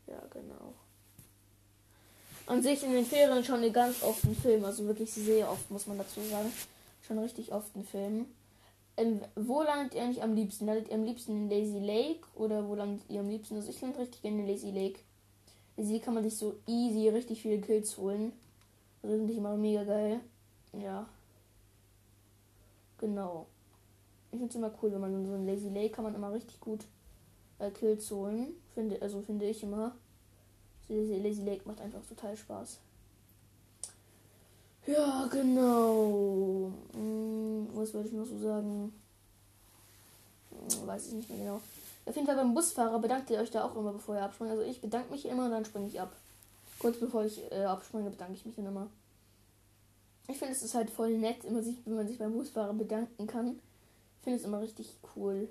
Ja, 0.06 0.22
genau. 0.32 0.74
An 2.46 2.63
sich 2.63 2.82
in 2.84 2.94
den 2.94 3.06
Ferien 3.06 3.44
schon 3.44 3.74
ganz 3.74 4.01
oft 4.03 4.24
einen 4.24 4.36
Film. 4.36 4.63
Also 4.63 4.86
wirklich 4.86 5.12
sehr 5.12 5.51
oft, 5.51 5.70
muss 5.70 5.88
man 5.88 5.98
dazu 5.98 6.22
sagen. 6.22 6.51
Schon 7.06 7.20
richtig 7.20 7.51
oft 7.51 7.75
einen 7.75 7.86
Film. 7.86 8.25
Ähm, 8.96 9.22
wo 9.36 9.62
landet 9.63 9.96
ihr 9.96 10.03
eigentlich 10.03 10.24
am 10.24 10.34
liebsten? 10.34 10.65
Landet 10.65 10.88
ihr 10.88 10.96
am 10.96 11.03
liebsten 11.03 11.32
in 11.32 11.50
Lazy 11.50 11.79
Lake? 11.79 12.22
Oder 12.36 12.67
wo 12.67 12.75
landet 12.75 13.01
ihr 13.10 13.20
am 13.20 13.29
liebsten? 13.29 13.56
Also 13.56 13.70
ich 13.70 13.82
lande 13.82 14.00
richtig 14.00 14.22
gerne 14.22 14.41
in 14.41 14.48
Lazy 14.48 14.72
Lake. 14.72 15.00
Lazy 15.78 15.94
Lake 15.94 16.06
kann 16.06 16.16
man 16.16 16.24
sich 16.24 16.36
so 16.36 16.56
easy 16.66 17.08
richtig 17.10 17.42
viele 17.42 17.62
Kills 17.62 17.98
holen. 17.98 18.34
Also 19.02 19.16
finde 19.16 19.32
ich 19.32 19.38
immer 19.38 19.56
mega 19.56 19.84
geil. 19.84 20.20
Ja. 20.74 21.08
Genau. 22.98 23.46
Ich 24.32 24.40
finde 24.40 24.50
es 24.50 24.56
immer 24.56 24.72
cool, 24.82 24.92
wenn 24.92 25.02
man 25.02 25.26
so 25.26 25.34
ein 25.34 25.46
Lazy 25.46 25.70
Lake 25.70 25.92
kann 25.92 26.04
man 26.04 26.16
immer 26.16 26.34
richtig 26.34 26.60
gut 26.60 26.86
äh, 27.60 27.70
Kills 27.72 28.10
holen. 28.12 28.56
Finde, 28.74 29.02
also 29.02 29.22
finde 29.22 29.46
ich 29.46 29.64
immer. 29.64 29.96
Lazy 30.90 31.44
Lake 31.44 31.62
macht 31.66 31.82
einfach 31.82 32.02
total 32.08 32.36
Spaß. 32.36 32.80
Ja, 34.88 35.28
genau. 35.30 36.72
Hm, 36.94 37.68
was 37.74 37.94
wollte 37.94 38.08
ich 38.08 38.14
noch 38.14 38.26
so 38.26 38.40
sagen? 38.40 38.94
Hm, 40.50 40.88
weiß 40.88 41.08
ich 41.08 41.14
nicht 41.14 41.30
mehr 41.30 41.40
genau. 41.40 41.62
Auf 42.08 42.16
jeden 42.16 42.26
Fall 42.26 42.38
beim 42.38 42.54
Busfahrer 42.54 43.00
bedankt 43.00 43.30
ihr 43.30 43.40
euch 43.40 43.52
da 43.52 43.66
auch 43.66 43.76
immer, 43.76 43.92
bevor 43.92 44.16
ihr 44.16 44.24
abspringt. 44.24 44.52
Also 44.52 44.64
ich 44.64 44.80
bedanke 44.80 45.12
mich 45.12 45.26
immer 45.26 45.46
und 45.46 45.52
dann 45.52 45.66
springe 45.66 45.88
ich 45.88 46.00
ab. 46.00 46.16
Kurz 46.80 46.98
bevor 46.98 47.26
ich 47.26 47.52
äh, 47.52 47.66
abspringe, 47.66 48.10
bedanke 48.10 48.34
ich 48.34 48.46
mich 48.46 48.56
dann 48.56 48.66
immer. 48.66 48.88
Ich 50.30 50.38
finde 50.38 50.54
es 50.54 50.62
ist 50.62 50.74
halt 50.74 50.90
voll 50.90 51.18
nett, 51.18 51.44
immer 51.44 51.62
sich, 51.62 51.76
wenn 51.86 51.96
man 51.96 52.08
sich 52.08 52.18
beim 52.18 52.32
Busfahrer 52.32 52.74
bedanken 52.74 53.28
kann. 53.28 53.60
Ich 54.20 54.24
finde 54.24 54.40
es 54.40 54.46
immer 54.46 54.62
richtig 54.62 54.96
cool. 55.16 55.50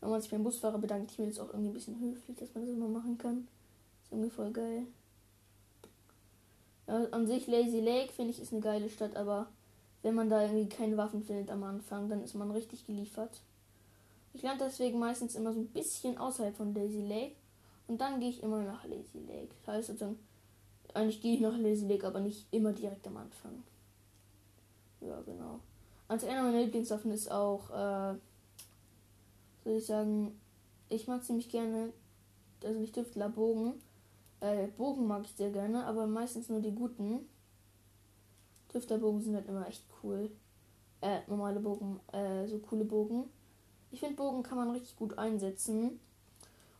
Wenn 0.00 0.10
man 0.10 0.20
sich 0.20 0.30
beim 0.30 0.44
Busfahrer 0.44 0.78
bedankt, 0.78 1.10
ich 1.10 1.16
finde 1.16 1.30
es 1.30 1.40
auch 1.40 1.48
irgendwie 1.48 1.70
ein 1.70 1.74
bisschen 1.74 1.98
höflich, 1.98 2.36
dass 2.36 2.54
man 2.54 2.66
das 2.66 2.74
immer 2.74 2.88
machen 2.88 3.16
kann. 3.16 3.48
Ist 4.04 4.12
irgendwie 4.12 4.30
voll 4.30 4.52
geil. 4.52 4.82
Ja, 6.86 7.04
an 7.12 7.26
sich 7.26 7.46
Lazy 7.46 7.80
Lake 7.80 8.12
finde 8.12 8.32
ich 8.32 8.40
ist 8.40 8.52
eine 8.52 8.60
geile 8.60 8.90
Stadt, 8.90 9.16
aber 9.16 9.48
wenn 10.02 10.14
man 10.14 10.28
da 10.28 10.42
irgendwie 10.42 10.68
keine 10.68 10.98
Waffen 10.98 11.22
findet 11.22 11.50
am 11.50 11.64
Anfang, 11.64 12.10
dann 12.10 12.22
ist 12.22 12.34
man 12.34 12.50
richtig 12.50 12.86
geliefert. 12.86 13.40
Ich 14.36 14.42
lande 14.42 14.66
deswegen 14.66 14.98
meistens 14.98 15.34
immer 15.34 15.50
so 15.54 15.60
ein 15.60 15.68
bisschen 15.68 16.18
außerhalb 16.18 16.54
von 16.54 16.74
Lazy 16.74 17.00
Lake 17.00 17.36
und 17.86 17.98
dann 18.02 18.20
gehe 18.20 18.28
ich 18.28 18.42
immer 18.42 18.62
nach 18.62 18.84
Lazy 18.84 19.18
Lake. 19.26 19.48
Das 19.64 19.74
heißt 19.74 19.86
sozusagen, 19.86 20.18
eigentlich 20.92 21.22
gehe 21.22 21.36
ich 21.36 21.40
nach 21.40 21.56
Lazy 21.56 21.86
Lake, 21.86 22.06
aber 22.06 22.20
nicht 22.20 22.46
immer 22.50 22.74
direkt 22.74 23.06
am 23.06 23.16
Anfang. 23.16 23.62
Ja, 25.00 25.22
genau. 25.22 25.60
Also 26.06 26.26
einer 26.26 26.42
meiner 26.42 26.60
Lieblingswaffen 26.60 27.12
ist 27.12 27.32
auch, 27.32 27.70
äh, 27.70 28.18
soll 29.64 29.78
ich 29.78 29.86
sagen, 29.86 30.38
ich 30.90 31.08
mag 31.08 31.24
ziemlich 31.24 31.48
gerne, 31.48 31.94
also 32.62 32.78
nicht 32.78 32.94
Tüftler, 32.94 33.30
Bogen. 33.30 33.72
Äh, 34.40 34.66
Bogen 34.66 35.06
mag 35.06 35.24
ich 35.24 35.32
sehr 35.32 35.50
gerne, 35.50 35.86
aber 35.86 36.06
meistens 36.06 36.50
nur 36.50 36.60
die 36.60 36.74
guten. 36.74 37.26
Tüftlerbogen 38.68 39.22
sind 39.22 39.34
halt 39.34 39.48
immer 39.48 39.66
echt 39.66 39.86
cool. 40.02 40.30
Äh, 41.00 41.20
normale 41.26 41.58
Bogen, 41.58 42.00
äh, 42.12 42.46
so 42.46 42.58
coole 42.58 42.84
Bogen. 42.84 43.30
Ich 43.90 44.00
finde, 44.00 44.16
Bogen 44.16 44.42
kann 44.42 44.58
man 44.58 44.70
richtig 44.70 44.96
gut 44.96 45.18
einsetzen. 45.18 46.00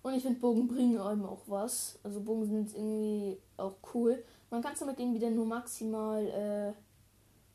Und 0.03 0.15
ich 0.15 0.23
finde, 0.23 0.39
Bogen 0.39 0.69
bringen 0.69 1.01
einem 1.01 1.27
auch 1.27 1.43
was. 1.47 1.99
Also 2.03 2.21
Bogen 2.21 2.47
sind 2.47 2.75
irgendwie 2.75 3.39
auch 3.57 3.75
cool. 3.95 4.23
Man 4.51 4.63
kann 4.63 4.77
zwar 4.77 4.89
mit 4.89 4.99
denen 4.99 5.15
wieder 5.15 5.31
nur 5.31 5.47
maximal, 5.47 6.25
äh, 6.27 6.73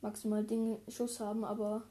maximal 0.01 0.43
Ding, 0.43 0.77
Schuss 0.89 1.20
haben, 1.20 1.46
aber 1.46 1.84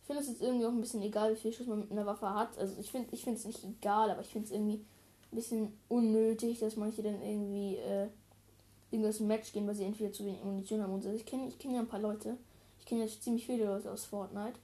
ich 0.00 0.06
finde 0.06 0.22
es 0.22 0.28
jetzt 0.28 0.42
irgendwie 0.42 0.66
auch 0.66 0.72
ein 0.72 0.80
bisschen 0.80 1.02
egal, 1.02 1.32
wie 1.32 1.36
viel 1.38 1.52
Schuss 1.52 1.68
man 1.68 1.80
mit 1.80 1.92
einer 1.92 2.06
Waffe 2.06 2.34
hat. 2.34 2.58
Also 2.58 2.74
ich 2.80 2.90
finde 2.90 3.14
ich 3.14 3.24
es 3.24 3.44
nicht 3.44 3.62
egal, 3.62 4.10
aber 4.10 4.22
ich 4.22 4.28
finde 4.28 4.46
es 4.46 4.52
irgendwie 4.52 4.84
ein 5.30 5.36
bisschen 5.36 5.72
unnötig, 5.88 6.58
dass 6.58 6.76
manche 6.76 7.02
dann 7.02 7.22
irgendwie 7.22 7.76
äh, 7.76 8.08
irgendwas 8.90 9.20
Match 9.20 9.52
gehen, 9.52 9.66
weil 9.66 9.76
sie 9.76 9.84
entweder 9.84 10.12
zu 10.12 10.24
wenig 10.24 10.42
Munition 10.42 10.82
haben 10.82 10.92
und 10.92 11.02
so. 11.02 11.12
Ich 11.12 11.24
kenne 11.24 11.46
ich 11.46 11.58
kenn 11.58 11.74
ja 11.74 11.80
ein 11.80 11.88
paar 11.88 12.00
Leute. 12.00 12.36
Ich 12.80 12.86
kenne 12.86 13.04
ja 13.04 13.08
ziemlich 13.08 13.46
viele 13.46 13.66
Leute 13.66 13.90
aus 13.90 14.04
Fortnite. 14.04 14.58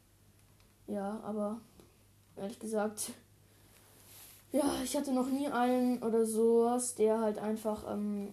Ja, 0.88 1.20
aber 1.22 1.60
ehrlich 2.36 2.58
gesagt, 2.58 3.12
ja, 4.52 4.64
ich 4.84 4.96
hatte 4.96 5.12
noch 5.12 5.28
nie 5.28 5.48
einen 5.48 6.02
oder 6.02 6.24
sowas, 6.24 6.94
der 6.94 7.20
halt 7.20 7.38
einfach 7.38 7.84
ähm, 7.92 8.32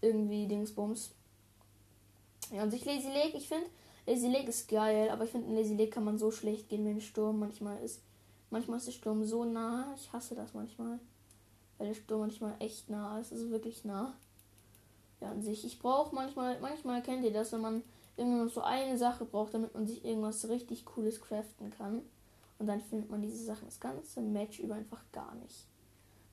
irgendwie 0.00 0.46
Dingsbums. 0.46 1.10
Ja, 2.52 2.62
und 2.62 2.70
sich 2.70 2.84
Lazy 2.84 3.08
Lake, 3.08 3.36
ich 3.36 3.48
finde, 3.48 3.66
Lazy 4.06 4.28
Lake 4.28 4.48
ist 4.48 4.68
geil, 4.68 5.10
aber 5.10 5.24
ich 5.24 5.30
finde, 5.30 5.48
in 5.48 5.54
Lazy 5.54 5.74
Lake 5.74 5.90
kann 5.90 6.04
man 6.04 6.18
so 6.18 6.30
schlecht 6.30 6.68
gehen, 6.68 6.84
wenn 6.84 6.96
ein 6.96 7.00
Sturm 7.00 7.38
manchmal 7.38 7.82
ist. 7.82 8.00
Manchmal 8.50 8.78
ist 8.78 8.86
der 8.86 8.92
Sturm 8.92 9.24
so 9.24 9.44
nah, 9.44 9.94
ich 9.96 10.12
hasse 10.12 10.34
das 10.34 10.54
manchmal. 10.54 10.98
Weil 11.76 11.88
der 11.88 11.94
Sturm 11.94 12.20
manchmal 12.20 12.54
echt 12.58 12.88
nah 12.88 13.20
ist, 13.20 13.32
also 13.32 13.50
wirklich 13.50 13.84
nah. 13.84 14.14
Ja, 15.20 15.30
an 15.30 15.42
sich. 15.42 15.64
Ich 15.64 15.78
brauche 15.78 16.14
manchmal, 16.14 16.60
manchmal 16.60 17.02
kennt 17.02 17.24
ihr 17.24 17.32
das, 17.32 17.52
wenn 17.52 17.60
man 17.60 17.82
irgendwie 18.16 18.38
noch 18.44 18.50
so 18.50 18.62
eine 18.62 18.96
Sache 18.96 19.24
braucht, 19.24 19.54
damit 19.54 19.74
man 19.74 19.86
sich 19.86 20.04
irgendwas 20.04 20.48
richtig 20.48 20.84
Cooles 20.84 21.20
craften 21.20 21.70
kann. 21.70 22.02
Und 22.58 22.66
dann 22.66 22.80
findet 22.80 23.10
man 23.10 23.22
diese 23.22 23.44
Sachen 23.44 23.66
das 23.66 23.78
ganze 23.78 24.20
Match 24.20 24.58
über 24.58 24.74
einfach 24.74 25.02
gar 25.12 25.34
nicht. 25.36 25.66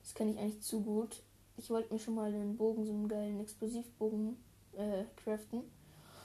Das 0.02 0.14
kenne 0.14 0.32
ich 0.32 0.38
eigentlich 0.38 0.62
zu 0.62 0.82
gut. 0.82 1.22
Ich 1.56 1.70
wollte 1.70 1.92
mir 1.92 1.98
schon 1.98 2.14
mal 2.14 2.32
einen 2.32 2.56
Bogen, 2.56 2.84
so 2.84 2.92
einen 2.92 3.08
geilen 3.08 3.40
Explosivbogen 3.40 4.36
äh, 4.76 5.04
craften. 5.16 5.62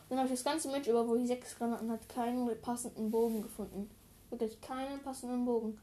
Dann 0.10 0.18
habe 0.18 0.28
ich 0.28 0.34
das 0.34 0.44
ganze 0.44 0.70
Match 0.70 0.90
über, 0.90 1.08
wo 1.08 1.16
ich 1.16 1.28
sechs 1.28 1.56
Granaten 1.56 1.90
hat, 1.90 2.10
keinen 2.10 2.50
passenden 2.62 3.12
Bogen 3.12 3.42
gefunden. 3.42 3.90
Wirklich 4.30 4.60
keinen 4.60 5.02
passenden 5.02 5.46
Bogen. 5.46 5.80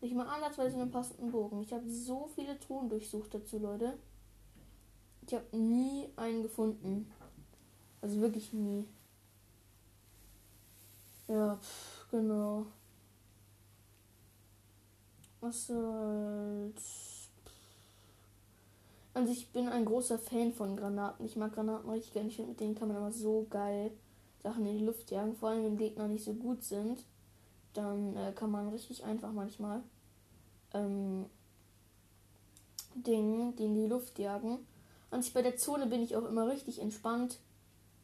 Nicht 0.00 0.14
mal 0.14 0.26
andersweise 0.26 0.76
einen 0.76 0.90
passenden 0.90 1.30
Bogen. 1.30 1.62
Ich 1.62 1.72
habe 1.72 1.88
so 1.90 2.28
viele 2.34 2.58
Truhen 2.60 2.88
durchsucht 2.88 3.34
dazu, 3.34 3.58
Leute. 3.58 3.98
Ich 5.26 5.34
habe 5.34 5.56
nie 5.56 6.08
einen 6.16 6.42
gefunden. 6.42 7.10
Also 8.00 8.20
wirklich 8.20 8.52
nie. 8.52 8.86
Ja, 11.28 11.56
pff, 11.56 12.10
genau. 12.10 12.66
Was 15.42 15.66
soll's? 15.66 17.28
Also 19.12 19.32
ich 19.32 19.50
bin 19.50 19.68
ein 19.68 19.84
großer 19.84 20.16
Fan 20.16 20.52
von 20.52 20.76
Granaten. 20.76 21.26
Ich 21.26 21.34
mag 21.34 21.52
Granaten 21.52 21.90
richtig 21.90 22.12
gerne. 22.12 22.28
Ich 22.28 22.36
finde, 22.36 22.52
mit 22.52 22.60
denen 22.60 22.76
kann 22.76 22.86
man 22.86 22.96
aber 22.96 23.10
so 23.10 23.48
geil 23.50 23.90
Sachen 24.40 24.64
in 24.66 24.78
die 24.78 24.84
Luft 24.84 25.10
jagen. 25.10 25.34
Vor 25.34 25.48
allem, 25.48 25.64
wenn 25.64 25.76
Gegner 25.76 26.06
nicht 26.06 26.22
so 26.22 26.32
gut 26.34 26.62
sind. 26.62 27.04
Dann 27.74 28.16
äh, 28.16 28.32
kann 28.32 28.52
man 28.52 28.68
richtig 28.68 29.02
einfach 29.02 29.32
manchmal 29.32 29.82
ähm, 30.74 31.26
Dinge, 32.94 33.52
die 33.58 33.64
in 33.64 33.74
die 33.74 33.88
Luft 33.88 34.20
jagen. 34.20 34.60
Und 35.10 35.26
ich 35.26 35.34
bei 35.34 35.42
der 35.42 35.56
Zone 35.56 35.86
bin 35.88 36.02
ich 36.02 36.14
auch 36.14 36.24
immer 36.24 36.46
richtig 36.46 36.80
entspannt. 36.80 37.40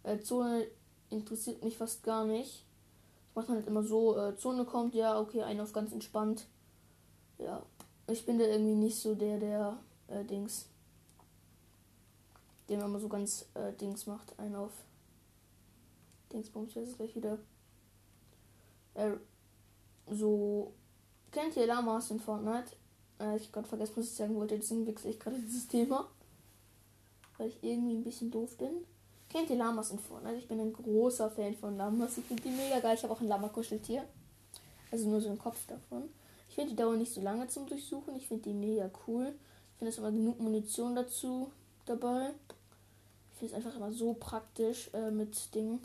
Äh, 0.02 0.18
Zone 0.18 0.66
interessiert 1.08 1.62
mich 1.62 1.78
fast 1.78 2.02
gar 2.02 2.24
nicht. 2.24 2.64
Ich 3.30 3.36
mache 3.36 3.52
halt 3.52 3.68
immer 3.68 3.84
so, 3.84 4.18
äh, 4.18 4.36
Zone 4.36 4.64
kommt, 4.64 4.96
ja, 4.96 5.20
okay, 5.20 5.42
ein 5.42 5.60
auf 5.60 5.72
ganz 5.72 5.92
entspannt 5.92 6.48
ja, 7.38 7.62
ich 8.08 8.24
bin 8.24 8.38
da 8.38 8.44
irgendwie 8.44 8.74
nicht 8.74 8.98
so 8.98 9.14
der, 9.14 9.38
der 9.38 9.78
äh, 10.08 10.24
Dings, 10.24 10.66
der 12.68 12.84
immer 12.84 12.98
so 12.98 13.08
ganz 13.08 13.46
äh, 13.54 13.72
Dings 13.74 14.06
macht, 14.06 14.38
ein 14.38 14.54
auf 14.54 14.72
Dingsbums, 16.32 16.76
weiß 16.76 16.88
es 16.88 16.96
gleich 16.96 17.14
wieder. 17.14 17.38
Äh, 18.94 19.12
so, 20.10 20.72
kennt 21.30 21.56
ihr 21.56 21.66
Lamas 21.66 22.10
in 22.10 22.20
Fortnite? 22.20 22.76
Äh, 23.20 23.36
ich 23.36 23.52
gerade 23.52 23.68
vergessen, 23.68 23.94
was 23.96 24.06
ich 24.06 24.14
sagen 24.14 24.34
wollte, 24.34 24.58
deswegen 24.58 24.86
wechsle 24.86 25.10
ich 25.10 25.20
gerade 25.20 25.38
dieses 25.38 25.68
Thema. 25.68 26.08
Weil 27.36 27.48
ich 27.48 27.62
irgendwie 27.62 27.94
ein 27.94 28.04
bisschen 28.04 28.30
doof 28.30 28.56
bin. 28.58 28.84
Kennt 29.28 29.48
ihr 29.50 29.56
Lamas 29.56 29.90
in 29.90 29.98
Fortnite? 29.98 30.36
Ich 30.36 30.48
bin 30.48 30.60
ein 30.60 30.72
großer 30.72 31.30
Fan 31.30 31.54
von 31.54 31.76
Lamas. 31.76 32.18
Ich 32.18 32.24
finde 32.24 32.42
die 32.42 32.50
mega 32.50 32.80
geil. 32.80 32.96
Ich 32.96 33.02
habe 33.02 33.12
auch 33.12 33.20
ein 33.20 33.28
Lama-Kuscheltier. 33.28 34.04
Also 34.90 35.08
nur 35.08 35.20
so 35.20 35.28
einen 35.28 35.38
Kopf 35.38 35.66
davon 35.66 36.08
finde, 36.58 36.74
die 36.74 36.82
dauern 36.82 36.98
nicht 36.98 37.14
so 37.14 37.20
lange 37.20 37.46
zum 37.46 37.66
Durchsuchen. 37.66 38.16
Ich 38.16 38.26
finde 38.26 38.50
die 38.50 38.54
mega 38.54 38.90
cool. 39.06 39.32
Ich 39.72 39.78
finde 39.78 39.90
es 39.90 39.98
immer 39.98 40.10
genug 40.10 40.40
Munition 40.40 40.96
dazu 40.96 41.52
dabei. 41.86 42.30
Ich 43.32 43.38
finde 43.38 43.54
es 43.54 43.56
einfach 43.56 43.76
immer 43.76 43.92
so 43.92 44.14
praktisch 44.14 44.90
äh, 44.92 45.12
mit 45.12 45.54
Dingen. 45.54 45.80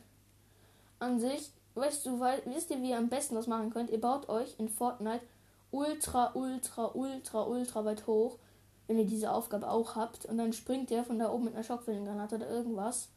An 0.97 1.19
sich, 1.19 1.51
weißt 1.75 2.07
du, 2.07 2.19
weil, 2.19 2.41
wisst 2.45 2.71
ihr, 2.71 2.81
wie 2.81 2.89
ihr 2.89 2.97
am 2.97 3.09
besten 3.09 3.35
das 3.35 3.45
machen 3.45 3.69
könnt? 3.69 3.91
Ihr 3.91 4.01
baut 4.01 4.29
euch 4.29 4.55
in 4.57 4.67
Fortnite 4.67 5.21
ultra, 5.69 6.31
ultra, 6.33 6.89
ultra, 6.95 7.43
ultra 7.43 7.85
weit 7.85 8.07
hoch, 8.07 8.37
wenn 8.87 8.97
ihr 8.97 9.05
diese 9.05 9.31
Aufgabe 9.31 9.69
auch 9.69 9.95
habt. 9.95 10.25
Und 10.25 10.39
dann 10.39 10.53
springt 10.53 10.89
ihr 10.89 11.03
von 11.03 11.19
da 11.19 11.31
oben 11.31 11.45
mit 11.45 11.53
einer 11.53 11.63
Schockwellengranate 11.63 12.37
oder 12.37 12.49
irgendwas. 12.49 13.09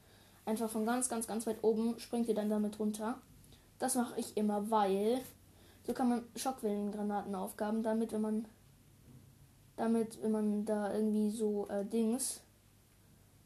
Einfach 0.45 0.69
von 0.69 0.85
ganz, 0.85 1.09
ganz, 1.09 1.27
ganz 1.27 1.47
weit 1.47 1.63
oben 1.65 1.99
springt 1.99 2.29
ihr 2.29 2.35
dann 2.35 2.51
damit 2.51 2.79
runter. 2.79 3.15
Das 3.79 3.95
mache 3.95 4.21
ich 4.21 4.37
immer, 4.37 4.71
weil 4.71 5.23
so 5.87 5.93
kann 5.93 6.09
man 6.09 6.25
Schockwellengranaten 6.35 7.35
aufgaben, 7.35 7.83
damit 7.83 8.13
wenn 8.13 8.21
man 8.21 8.49
damit, 9.77 10.21
wenn 10.23 10.33
man 10.33 10.65
da 10.65 10.93
irgendwie 10.93 11.31
so 11.31 11.69
äh, 11.69 11.85
Dings 11.85 12.41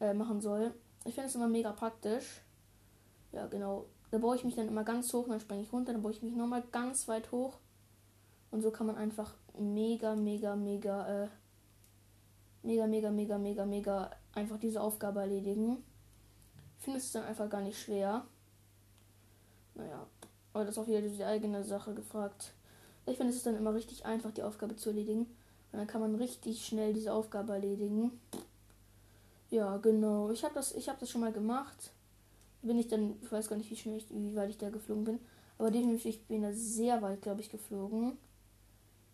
äh, 0.01 0.15
machen 0.15 0.41
soll. 0.41 0.73
Ich 1.05 1.15
finde 1.15 1.29
es 1.29 1.35
immer 1.35 1.49
mega 1.49 1.73
praktisch. 1.73 2.43
Ja, 3.33 3.47
genau. 3.47 3.87
Da 4.11 4.19
baue 4.19 4.37
ich 4.37 4.45
mich 4.45 4.57
dann 4.57 4.69
immer 4.69 4.85
ganz 4.85 5.13
hoch, 5.13 5.29
dann 5.29 5.41
springe 5.41 5.63
ich 5.63 5.73
runter, 5.73 5.93
dann 5.93 6.03
baue 6.03 6.13
ich 6.13 6.23
mich 6.23 6.35
nochmal 6.35 6.63
ganz 6.73 7.07
weit 7.09 7.31
hoch. 7.33 7.59
Und 8.51 8.63
so 8.63 8.71
kann 8.71 8.87
man 8.87 8.97
einfach 8.97 9.35
mega, 9.59 10.17
mega, 10.17 10.57
mega, 10.57 11.25
äh, 11.25 11.29
mega, 12.63 12.87
mega, 12.87 13.11
mega, 13.11 13.39
mega, 13.39 13.65
mega 13.65 14.11
einfach 14.35 14.59
diese 14.59 14.81
Aufgabe 14.81 15.21
erledigen. 15.21 15.85
Ich 16.79 16.85
finde 16.85 16.99
es 16.99 17.13
dann 17.13 17.25
einfach 17.25 17.49
gar 17.49 17.61
nicht 17.61 17.79
schwer. 17.79 18.27
Naja, 19.75 20.07
aber 20.53 20.65
das 20.65 20.77
ist 20.77 20.83
auch 20.83 20.89
wieder 20.89 21.01
die 21.01 21.25
eigene 21.25 21.65
Sache 21.65 21.95
gefragt. 21.95 22.53
Ich 23.07 23.17
finde, 23.17 23.31
es 23.31 23.37
ist 23.37 23.47
dann 23.47 23.57
immer 23.57 23.75
richtig 23.75 24.05
einfach, 24.05 24.33
die 24.33 24.43
Aufgabe 24.43 24.77
zu 24.77 24.91
erledigen. 24.91 25.27
Und 25.73 25.79
dann 25.79 25.87
kann 25.87 26.01
man 26.01 26.15
richtig 26.17 26.65
schnell 26.65 26.93
diese 26.93 27.13
Aufgabe 27.13 27.53
erledigen. 27.53 28.21
Ja, 29.51 29.77
genau. 29.79 30.31
Ich 30.31 30.45
habe 30.45 30.55
das, 30.55 30.75
hab 30.75 30.99
das 30.99 31.11
schon 31.11 31.21
mal 31.21 31.33
gemacht. 31.33 31.93
Bin 32.63 32.79
ich 32.79 32.89
dann, 32.89 33.17
ich 33.23 33.33
weiß 33.33 33.49
gar 33.49 33.57
nicht, 33.57 33.71
wie 33.71 33.77
schnell 33.77 33.97
ich, 33.97 34.07
wie 34.11 34.37
weit 34.37 34.51
ich 34.51 34.59
da 34.59 34.71
geflogen 34.71 35.05
bin. 35.05 35.19
Aber 35.59 35.71
definitiv 35.71 36.07
ich 36.07 36.27
bin 36.27 36.43
da 36.43 36.53
sehr 36.53 37.03
weit, 37.03 37.23
glaube 37.23 37.41
ich, 37.41 37.51
geflogen. 37.51 38.17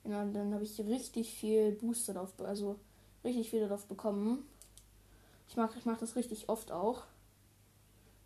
Ja, 0.04 0.24
dann 0.24 0.54
habe 0.54 0.62
ich 0.62 0.78
richtig 0.78 1.34
viel 1.34 1.72
Booster 1.72 2.14
drauf, 2.14 2.32
also 2.38 2.78
richtig 3.24 3.50
viel 3.50 3.60
darauf 3.60 3.86
bekommen. 3.86 4.46
Ich 5.48 5.56
mag, 5.56 5.72
ich 5.76 5.84
mache 5.84 6.00
das 6.00 6.16
richtig 6.16 6.48
oft 6.48 6.70
auch. 6.70 7.02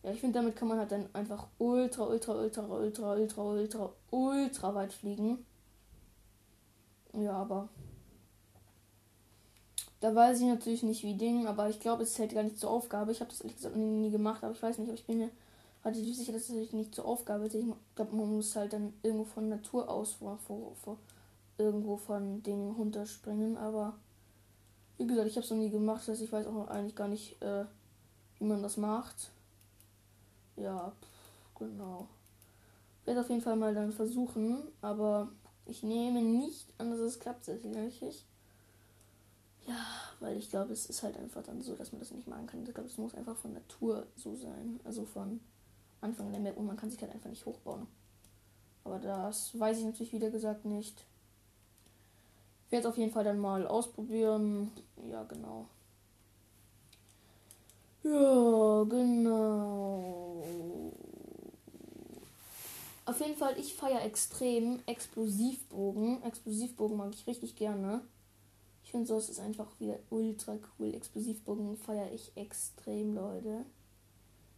Ja, 0.02 0.12
ich 0.12 0.20
finde, 0.20 0.38
damit 0.38 0.56
kann 0.56 0.68
man 0.68 0.78
halt 0.78 0.92
dann 0.92 1.08
einfach 1.12 1.46
ultra, 1.58 2.04
ultra, 2.04 2.32
ultra, 2.34 2.62
ultra, 2.66 3.12
ultra, 3.12 3.42
ultra, 3.42 3.92
ultra 4.10 4.74
weit 4.74 4.92
fliegen. 4.92 5.44
Ja, 7.12 7.32
aber. 7.32 7.68
Da 10.00 10.14
weiß 10.14 10.40
ich 10.40 10.46
natürlich 10.46 10.82
nicht 10.82 11.02
wie 11.04 11.14
Ding, 11.14 11.46
aber 11.46 11.68
ich 11.68 11.78
glaube, 11.78 12.04
es 12.04 12.14
zählt 12.14 12.32
gar 12.32 12.42
nicht 12.42 12.58
zur 12.58 12.70
Aufgabe. 12.70 13.12
Ich 13.12 13.20
habe 13.20 13.30
das 13.30 13.42
ehrlich 13.42 13.56
gesagt 13.56 13.76
nie, 13.76 14.10
gemacht, 14.10 14.42
aber 14.42 14.54
ich 14.54 14.62
weiß 14.62 14.78
nicht, 14.78 14.88
aber 14.88 14.98
ich 14.98 15.04
bin 15.04 15.18
mir 15.18 15.30
relativ 15.84 16.16
sicher, 16.16 16.32
dass 16.32 16.48
es 16.48 16.72
nicht 16.72 16.94
zur 16.94 17.04
Aufgabe 17.04 17.46
ist. 17.46 17.54
Ich 17.54 17.66
glaube, 17.94 18.16
man 18.16 18.34
muss 18.34 18.56
halt 18.56 18.72
dann 18.72 18.94
irgendwo 19.02 19.24
von 19.24 19.50
Natur 19.50 19.90
aus 19.90 20.14
vor, 20.14 20.38
vor, 20.38 20.74
vor 20.82 20.96
irgendwo 21.58 21.98
von 21.98 22.42
Dingen 22.42 22.74
runterspringen, 22.74 23.58
aber 23.58 23.92
wie 24.96 25.06
gesagt, 25.06 25.28
ich 25.28 25.36
habe 25.36 25.44
es 25.44 25.50
noch 25.50 25.58
nie 25.58 25.68
gemacht, 25.68 26.00
das 26.00 26.08
heißt, 26.08 26.22
ich 26.22 26.32
weiß 26.32 26.46
auch 26.46 26.68
eigentlich 26.68 26.96
gar 26.96 27.08
nicht, 27.08 27.40
äh, 27.42 27.64
wie 28.38 28.44
man 28.44 28.62
das 28.62 28.78
macht 28.78 29.30
ja, 30.60 30.92
genau. 31.58 32.08
Ich 33.00 33.06
werde 33.06 33.20
auf 33.20 33.30
jeden 33.30 33.42
Fall 33.42 33.56
mal 33.56 33.74
dann 33.74 33.92
versuchen, 33.92 34.62
aber 34.82 35.28
ich 35.66 35.82
nehme 35.82 36.20
nicht 36.22 36.66
an, 36.78 36.90
dass 36.90 37.00
es 37.00 37.18
klappt 37.18 37.46
tatsächlich. 37.46 38.24
Ja, 39.66 39.86
weil 40.20 40.36
ich 40.36 40.50
glaube, 40.50 40.72
es 40.72 40.86
ist 40.86 41.02
halt 41.02 41.16
einfach 41.16 41.42
dann 41.42 41.62
so, 41.62 41.74
dass 41.76 41.92
man 41.92 42.00
das 42.00 42.10
nicht 42.10 42.28
machen 42.28 42.46
kann. 42.46 42.64
Ich 42.64 42.74
glaube, 42.74 42.88
es 42.88 42.98
muss 42.98 43.14
einfach 43.14 43.36
von 43.36 43.52
Natur 43.52 44.06
so 44.16 44.34
sein. 44.34 44.80
Also 44.84 45.04
von 45.04 45.40
Anfang 46.00 46.30
der 46.32 46.40
Map 46.40 46.56
und 46.56 46.66
man 46.66 46.76
kann 46.76 46.90
sich 46.90 47.00
halt 47.00 47.12
einfach 47.12 47.30
nicht 47.30 47.46
hochbauen. 47.46 47.86
Aber 48.84 48.98
das 48.98 49.58
weiß 49.58 49.78
ich 49.78 49.84
natürlich 49.84 50.12
wieder 50.12 50.30
gesagt 50.30 50.64
nicht. 50.64 51.04
Ich 52.66 52.72
werde 52.72 52.86
es 52.86 52.92
auf 52.92 52.98
jeden 52.98 53.12
Fall 53.12 53.24
dann 53.24 53.38
mal 53.38 53.66
ausprobieren. 53.66 54.70
Ja, 55.08 55.24
genau. 55.24 55.66
Ja, 58.02 58.84
genau. 58.84 60.42
Auf 63.04 63.20
jeden 63.20 63.36
Fall, 63.36 63.58
ich 63.58 63.74
feiere 63.74 64.04
extrem 64.04 64.80
Explosivbogen. 64.86 66.22
Explosivbogen 66.22 66.96
mag 66.96 67.12
ich 67.12 67.26
richtig 67.26 67.56
gerne. 67.56 68.02
Ich 68.84 68.92
finde, 68.92 69.06
so 69.06 69.18
ist 69.18 69.28
es 69.28 69.38
einfach 69.38 69.68
wieder 69.78 69.98
ultra 70.10 70.56
cool. 70.78 70.94
Explosivbogen 70.94 71.76
feiere 71.76 72.10
ich 72.12 72.32
extrem, 72.36 73.14
Leute. 73.14 73.64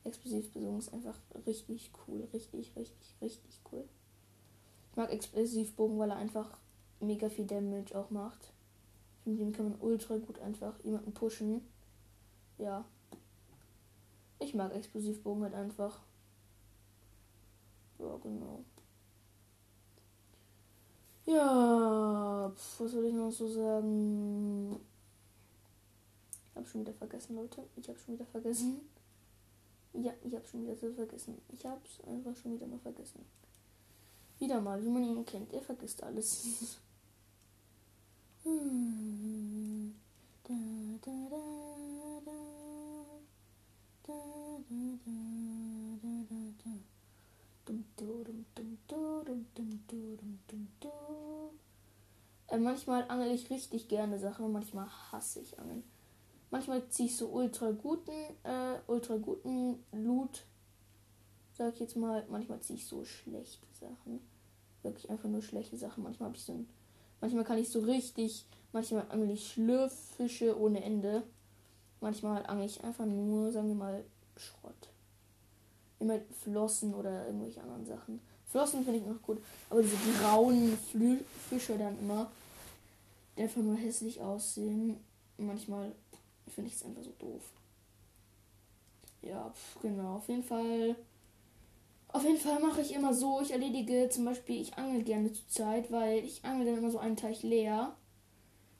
Explosivbogen 0.04 0.78
ist 0.78 0.92
einfach 0.92 1.18
richtig 1.46 1.90
cool. 2.06 2.28
Richtig, 2.32 2.72
richtig, 2.76 3.16
richtig 3.20 3.60
cool. 3.72 3.84
Ich 4.90 4.96
mag 4.96 5.10
Explosivbogen, 5.10 5.98
weil 5.98 6.10
er 6.10 6.16
einfach 6.16 6.58
mega 7.00 7.28
viel 7.28 7.46
Damage 7.46 7.98
auch 7.98 8.10
macht. 8.10 8.52
Mit 9.24 9.40
dem 9.40 9.52
kann 9.52 9.70
man 9.70 9.80
ultra 9.80 10.16
gut 10.18 10.38
einfach 10.40 10.78
jemanden 10.84 11.12
pushen. 11.12 11.62
Ja. 12.58 12.84
Ich 14.42 14.54
mag 14.54 14.74
Explosivbogen 14.74 15.44
halt 15.44 15.54
einfach. 15.54 16.00
Ja, 17.98 18.16
genau. 18.22 18.64
Ja, 21.24 22.52
pf, 22.52 22.80
was 22.80 22.90
soll 22.90 23.04
ich 23.04 23.14
noch 23.14 23.30
so 23.30 23.46
sagen? 23.46 24.80
Ich 26.50 26.56
hab 26.56 26.66
schon 26.66 26.80
wieder 26.80 26.92
vergessen, 26.94 27.36
Leute. 27.36 27.62
Ich 27.76 27.88
hab 27.88 27.96
schon 27.98 28.14
wieder 28.14 28.26
vergessen. 28.26 28.80
Ja, 29.94 30.12
ich 30.24 30.34
hab 30.34 30.46
schon 30.48 30.64
wieder 30.64 30.76
so 30.76 30.92
vergessen. 30.92 31.40
Ich 31.50 31.64
hab's 31.64 32.00
einfach 32.08 32.34
schon 32.36 32.54
wieder 32.54 32.66
mal 32.66 32.80
vergessen. 32.80 33.24
Wieder 34.40 34.60
mal, 34.60 34.82
wie 34.82 34.88
man 34.88 35.04
ihn 35.04 35.24
kennt. 35.24 35.52
Er 35.52 35.62
vergisst 35.62 36.02
alles. 36.02 36.80
hm. 38.42 39.94
da, 40.42 40.54
da, 41.00 41.12
da. 41.30 41.62
Da, 42.24 42.26
da, 42.26 42.26
da, 42.26 42.26
da, 42.26 42.26
da, 42.26 42.40
da. 44.01 44.01
Äh, 52.52 52.58
manchmal 52.58 53.04
angel 53.08 53.30
ich 53.30 53.48
richtig 53.48 53.88
gerne 53.88 54.18
Sachen, 54.18 54.52
manchmal 54.52 54.86
hasse 55.10 55.40
ich 55.40 55.58
Angeln. 55.58 55.82
Manchmal 56.50 56.86
ziehe 56.90 57.08
ich 57.08 57.16
so 57.16 57.28
ultra 57.28 57.70
guten, 57.70 58.10
äh, 58.42 58.78
ultra 58.86 59.16
guten 59.16 59.82
Loot, 59.92 60.44
sag 61.54 61.72
ich 61.72 61.80
jetzt 61.80 61.96
mal. 61.96 62.26
Manchmal 62.28 62.60
ziehe 62.60 62.78
ich 62.78 62.86
so 62.86 63.06
schlechte 63.06 63.66
Sachen. 63.80 64.20
Wirklich 64.82 65.08
einfach 65.08 65.30
nur 65.30 65.40
schlechte 65.40 65.78
Sachen. 65.78 66.02
Manchmal 66.04 66.28
habe 66.28 66.36
ich 66.36 66.44
so 66.44 66.52
ein, 66.52 66.68
manchmal 67.22 67.44
kann 67.44 67.56
ich 67.56 67.70
so 67.70 67.80
richtig, 67.80 68.44
manchmal 68.72 69.06
angel 69.08 69.30
ich 69.30 69.50
Schlürffische 69.50 70.60
ohne 70.60 70.84
Ende. 70.84 71.22
Manchmal 72.02 72.44
angel 72.44 72.66
ich 72.66 72.84
einfach 72.84 73.06
nur, 73.06 73.50
sagen 73.50 73.68
wir 73.68 73.74
mal, 73.74 74.04
Schrott 74.36 74.92
immer 76.02 76.18
Flossen 76.42 76.94
oder 76.94 77.26
irgendwelche 77.26 77.62
anderen 77.62 77.86
Sachen. 77.86 78.20
Flossen 78.46 78.84
finde 78.84 78.98
ich 78.98 79.06
noch 79.06 79.22
gut, 79.22 79.38
aber 79.70 79.80
diese 79.80 79.96
grauen 80.20 80.76
Flü 80.90 81.18
Fische 81.48 81.78
dann 81.78 81.98
immer, 81.98 82.30
die 83.36 83.42
einfach 83.42 83.62
nur 83.62 83.76
hässlich 83.76 84.20
aussehen. 84.20 84.98
Manchmal 85.38 85.92
finde 86.48 86.68
ich 86.68 86.76
es 86.76 86.84
einfach 86.84 87.02
so 87.02 87.12
doof. 87.18 87.42
Ja, 89.22 89.50
pf, 89.50 89.80
genau. 89.80 90.16
Auf 90.16 90.28
jeden 90.28 90.42
Fall. 90.42 90.96
Auf 92.08 92.24
jeden 92.24 92.36
Fall 92.36 92.60
mache 92.60 92.82
ich 92.82 92.92
immer 92.92 93.14
so, 93.14 93.40
ich 93.40 93.52
erledige 93.52 94.10
zum 94.10 94.26
Beispiel, 94.26 94.60
ich 94.60 94.76
angel 94.76 95.02
gerne 95.02 95.32
zur 95.32 95.48
Zeit, 95.48 95.90
weil 95.90 96.22
ich 96.22 96.44
angel 96.44 96.66
dann 96.66 96.76
immer 96.76 96.90
so 96.90 96.98
einen 96.98 97.16
Teich 97.16 97.42
leer. 97.42 97.96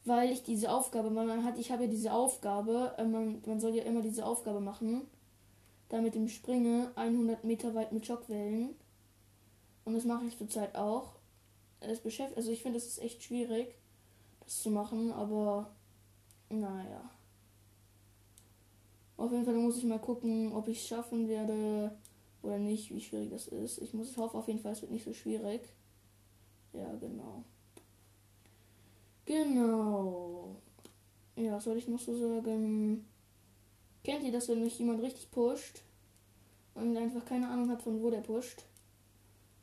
Weil 0.05 0.33
ich 0.33 0.43
diese 0.43 0.73
Aufgabe, 0.73 1.11
man 1.11 1.45
hat, 1.45 1.59
ich 1.59 1.71
habe 1.71 1.85
ja 1.85 1.91
diese 1.91 2.13
Aufgabe, 2.13 2.95
äh, 2.99 3.05
man, 3.05 3.43
man 3.47 3.61
soll 3.61 3.75
ja 3.75 3.85
immer 3.85 4.03
diese 4.03 4.27
Aufgabe 4.27 4.61
machen 4.61 5.03
da 5.93 6.01
mit 6.01 6.15
dem 6.15 6.27
Springe 6.27 6.91
100 6.97 7.45
Meter 7.45 7.75
weit 7.75 7.93
mit 7.93 8.07
Schockwellen. 8.07 8.71
Und 9.85 9.93
das 9.93 10.07
mache 10.07 10.25
ich 10.25 10.39
zurzeit 10.39 10.75
auch. 10.75 11.17
Es 11.81 12.01
beschäftigt, 12.01 12.39
also 12.39 12.51
ich 12.51 12.63
finde, 12.63 12.79
es 12.79 12.87
ist 12.87 13.03
echt 13.03 13.23
schwierig, 13.23 13.75
das 14.41 14.63
zu 14.63 14.71
machen, 14.71 15.13
aber 15.13 15.71
naja. 16.49 17.11
Auf 19.19 19.33
jeden 19.33 19.45
Fall 19.45 19.55
muss 19.55 19.77
ich 19.77 19.85
mal 19.85 19.99
gucken, 19.99 20.53
ob 20.55 20.67
ich 20.67 20.79
es 20.79 20.89
schaffen 20.89 21.29
werde 21.29 21.95
oder 22.43 22.59
nicht, 22.59 22.95
wie 22.95 23.01
schwierig 23.01 23.31
das 23.31 23.49
ist. 23.49 23.79
Ich 23.79 23.93
muss, 23.93 24.11
ich 24.11 24.17
hoffe 24.17 24.39
auf 24.39 24.49
jeden 24.49 24.61
Fall, 24.61 24.73
es 24.73 24.81
wird 24.81 24.93
nicht 24.93 25.05
so 25.05 25.13
schwierig. 25.13 25.61
Ja, 26.73 26.91
genau. 26.95 27.45
Genau. 29.33 30.57
Ja, 31.37 31.53
was 31.53 31.65
soll 31.65 31.79
ich 31.79 31.89
noch 31.89 31.99
so 31.99 32.15
sagen? 32.15 33.07
Kennt 34.05 34.25
ihr 34.25 34.33
das, 34.33 34.47
wenn 34.51 34.63
mich 34.63 34.79
jemand 34.79 35.01
richtig 35.01 35.31
pusht 35.31 35.81
und 36.75 36.95
einfach 36.99 37.25
keine 37.25 37.49
Ahnung 37.49 37.71
hat, 37.71 37.81
von 37.81 38.03
wo 38.03 38.11
der 38.11 38.21
pusht? 38.21 38.65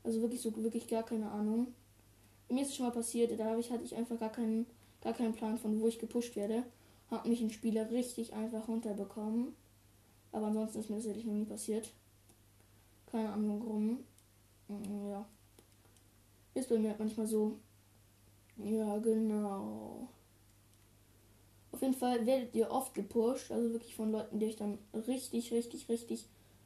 Also 0.03 0.21
wirklich 0.21 0.41
so 0.41 0.55
wirklich 0.63 0.87
gar 0.87 1.03
keine 1.03 1.29
Ahnung. 1.29 1.67
Mir 2.49 2.63
ist 2.63 2.69
es 2.69 2.77
schon 2.77 2.87
mal 2.87 2.91
passiert, 2.91 3.39
da 3.39 3.55
ich, 3.59 3.69
hatte 3.71 3.83
ich 3.83 3.95
einfach 3.95 4.19
gar 4.19 4.31
keinen, 4.31 4.65
gar 5.01 5.13
keinen 5.13 5.33
Plan, 5.33 5.59
von 5.59 5.79
wo 5.79 5.87
ich 5.87 5.99
gepusht 5.99 6.35
werde. 6.35 6.63
Hab 7.11 7.27
mich 7.27 7.39
ein 7.39 7.51
Spieler 7.51 7.91
richtig 7.91 8.33
einfach 8.33 8.67
runterbekommen. 8.67 9.53
Aber 10.31 10.47
ansonsten 10.47 10.79
ist 10.79 10.89
mir 10.89 10.95
das 10.95 11.05
ehrlich 11.05 11.25
noch 11.25 11.33
nie 11.33 11.45
passiert. 11.45 11.91
Keine 13.05 13.31
Ahnung 13.31 13.59
warum. 13.59 13.99
Mm, 14.67 15.09
ja. 15.11 15.27
Ist 16.55 16.69
bei 16.69 16.79
mir 16.79 16.89
halt 16.89 16.99
manchmal 16.99 17.27
so. 17.27 17.59
Ja, 18.63 18.97
genau. 18.97 20.09
Auf 21.71 21.81
jeden 21.81 21.93
Fall 21.93 22.25
werdet 22.25 22.53
ihr 22.55 22.69
oft 22.71 22.93
gepusht, 22.93 23.51
also 23.51 23.71
wirklich 23.71 23.95
von 23.95 24.11
Leuten, 24.11 24.39
die 24.39 24.47
euch 24.47 24.55
dann 24.55 24.77
richtig, 24.93 25.51
richtig, 25.53 25.87
richtig 25.87 26.25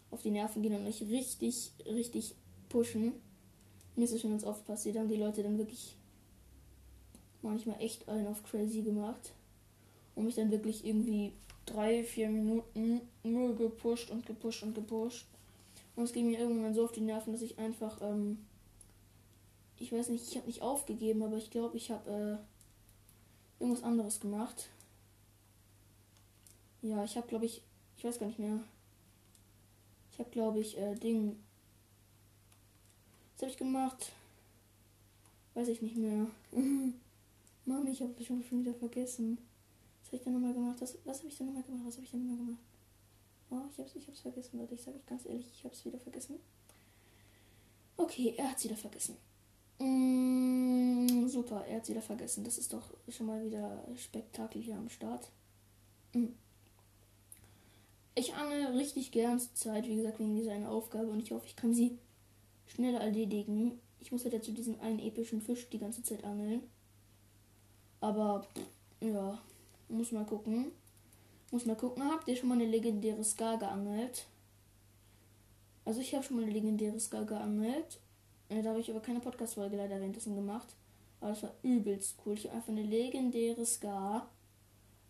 auf 0.10 0.22
die 0.22 0.32
Nerven 0.32 0.62
gehen 0.62 0.76
und 0.76 0.88
euch 0.88 1.02
richtig, 1.02 1.72
richtig 1.86 2.36
pushen. 2.70 3.14
Mir 3.96 4.06
ist 4.06 4.14
es 4.14 4.22
schon 4.22 4.32
ganz 4.32 4.44
oft 4.44 4.66
passiert, 4.66 4.98
haben 4.98 5.10
die 5.10 5.18
Leute 5.18 5.44
dann 5.44 5.58
wirklich 5.58 5.96
manchmal 7.42 7.80
echt 7.80 8.08
einen 8.10 8.28
auf 8.28 8.44
crazy 8.44 8.82
gemacht 8.82 9.34
und 10.16 10.26
mich 10.26 10.36
dann 10.36 10.52
wirklich 10.52 10.86
irgendwie 10.86 11.34
drei, 11.66 12.04
vier 12.04 12.30
Minuten 12.30 13.02
nur 13.24 13.56
gepusht 13.56 14.10
und 14.10 14.26
gepusht 14.26 14.64
und 14.64 14.74
gepusht. 14.74 15.28
Und 15.96 16.06
es 16.06 16.14
ging 16.14 16.28
mir 16.28 16.40
irgendwann 16.40 16.74
so 16.74 16.86
auf 16.86 16.92
die 16.92 17.02
Nerven, 17.02 17.34
dass 17.34 17.42
ich 17.42 17.60
einfach, 17.60 18.02
ähm, 18.02 18.40
ich 19.84 19.92
weiß 19.92 20.08
nicht, 20.08 20.26
ich 20.30 20.38
habe 20.38 20.48
nicht 20.48 20.62
aufgegeben, 20.62 21.24
aber 21.24 21.36
ich 21.36 21.52
glaube, 21.52 21.76
ich 21.76 21.92
habe 21.92 22.10
äh, 22.10 23.62
irgendwas 23.62 23.84
anderes 23.84 24.22
gemacht. 24.22 24.70
Ja, 26.82 27.04
ich 27.04 27.18
habe, 27.18 27.28
glaube 27.28 27.46
ich, 27.46 27.62
ich 27.98 28.04
weiß 28.06 28.18
gar 28.18 28.28
nicht 28.28 28.40
mehr. 28.40 28.60
Ich 30.14 30.20
habe, 30.20 30.30
glaube 30.30 30.60
ich, 30.62 30.78
äh, 30.78 30.96
Ding. 30.96 31.38
Was 33.36 33.42
habe 33.42 33.52
ich 33.52 33.58
gemacht? 33.58 34.14
Weiß 35.54 35.68
ich 35.68 35.82
nicht 35.82 35.98
mehr. 35.98 36.28
Mami, 37.66 37.92
ich 37.92 38.02
habe 38.02 38.14
schon, 38.24 38.42
schon 38.44 38.62
wieder 38.62 38.74
vergessen. 38.76 39.38
Was 40.00 40.08
habe 40.08 40.18
ich 40.18 40.24
denn 40.24 40.34
nochmal 40.34 40.54
gemacht? 40.54 40.78
Was, 40.80 40.98
was 41.04 41.20
habe 41.20 41.28
ich 41.28 41.38
denn 41.38 41.48
nochmal 41.48 41.64
gemacht? 41.64 41.84
Was 41.88 41.96
habe 41.96 42.06
ich 42.06 42.12
denn 42.12 42.26
nochmal 42.26 42.46
gemacht? 42.46 42.64
Oh, 43.50 43.62
ich 43.70 43.78
habe 43.80 43.90
es 43.90 43.96
ich 43.98 44.08
hab's 44.08 44.22
vergessen, 44.22 44.60
Leute. 44.60 44.76
Ich 44.76 44.82
sage 44.82 44.96
euch 44.96 45.06
ganz 45.06 45.26
ehrlich, 45.26 45.48
ich 45.54 45.66
habe 45.66 45.76
es 45.76 45.84
wieder 45.84 46.00
vergessen. 46.00 46.40
Okay, 47.98 48.34
er 48.38 48.50
hat 48.50 48.58
es 48.58 48.64
wieder 48.64 48.78
vergessen. 48.78 49.18
Mm, 49.80 51.28
super, 51.28 51.66
er 51.66 51.78
hat 51.78 51.90
wieder 51.90 52.02
vergessen. 52.02 52.44
Das 52.44 52.58
ist 52.58 52.74
doch 52.74 52.94
schon 53.10 53.26
mal 53.26 53.44
wieder 53.44 53.84
Spektakel 53.96 54.62
hier 54.62 54.78
am 54.78 54.90
Start. 54.90 55.30
Mm. 56.14 56.28
Ich 58.16 58.34
angel 58.36 58.78
richtig 58.78 59.12
gern 59.12 59.40
zur 59.40 59.56
Zeit, 59.56 59.88
wie 59.88 59.96
gesagt, 59.96 60.20
wegen 60.20 60.36
dieser 60.36 60.54
eine 60.54 60.70
Aufgabe 60.70 61.08
und 61.08 61.20
ich 61.20 61.32
hoffe, 61.32 61.48
ich 61.48 61.56
kann 61.56 61.74
sie 61.74 61.98
schneller 62.68 63.00
erledigen. 63.00 63.80
Ich 64.00 64.12
muss 64.12 64.24
halt 64.24 64.34
dazu 64.36 64.52
diesen 64.52 64.80
einen 64.82 65.00
epischen 65.00 65.42
Fisch 65.42 65.70
die 65.70 65.80
ganze 65.80 66.04
Zeit 66.04 66.24
angeln. 66.24 66.62
Aber 68.02 68.46
ja, 69.00 69.40
muss 69.90 70.12
mal 70.12 70.26
gucken. 70.26 70.72
Muss 71.52 71.66
mal 71.66 71.76
gucken. 71.76 72.04
Habt 72.12 72.28
ihr 72.28 72.36
schon 72.36 72.50
mal 72.50 72.56
eine 72.56 72.66
legendäre 72.66 73.24
Ska 73.24 73.56
geangelt? 73.56 74.28
Also 75.86 76.02
ich 76.02 76.14
habe 76.14 76.24
schon 76.24 76.38
mal 76.38 76.44
eine 76.44 76.52
legendäre 76.52 77.00
Ska 77.00 77.24
geangelt. 77.24 78.00
Äh, 78.50 78.62
da 78.62 78.70
habe 78.70 78.80
ich 78.80 78.90
aber 78.90 79.00
keine 79.00 79.20
Podcast-Folge 79.20 79.78
leider 79.78 80.00
währenddessen 80.00 80.36
gemacht. 80.36 80.68
Aber 81.20 81.32
das 81.32 81.44
war 81.44 81.54
übelst 81.62 82.18
cool. 82.26 82.34
Ich 82.34 82.46
habe 82.46 82.56
einfach 82.56 82.70
eine 82.70 82.84
legendäre 82.84 83.66
Ska 83.66 84.28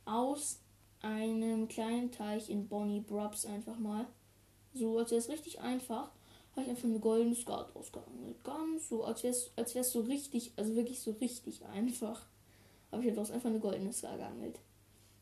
aus 0.05 0.59
einem 1.01 1.67
kleinen 1.67 2.11
Teich 2.11 2.49
in 2.49 2.67
Bonnie 2.67 3.01
Brubs 3.01 3.45
einfach 3.45 3.77
mal. 3.77 4.05
So, 4.73 4.97
als 4.97 5.11
wäre 5.11 5.19
es 5.19 5.29
richtig 5.29 5.59
einfach, 5.59 6.09
habe 6.51 6.63
ich 6.63 6.69
einfach 6.69 6.85
eine 6.85 6.99
goldene 6.99 7.35
Skat 7.35 7.75
rausgeangelt. 7.75 8.43
Ganz 8.43 8.89
so, 8.89 9.03
als 9.03 9.23
wäre 9.23 9.33
es 9.33 9.51
als 9.55 9.75
wär's 9.75 9.91
so 9.91 10.01
richtig, 10.01 10.51
also 10.55 10.75
wirklich 10.75 10.99
so 10.99 11.11
richtig 11.11 11.65
einfach. 11.65 12.21
Habe 12.91 13.03
ich 13.03 13.17
einfach 13.17 13.49
eine 13.49 13.59
goldene 13.59 13.91
Ska 13.91 14.15
geangelt. 14.15 14.59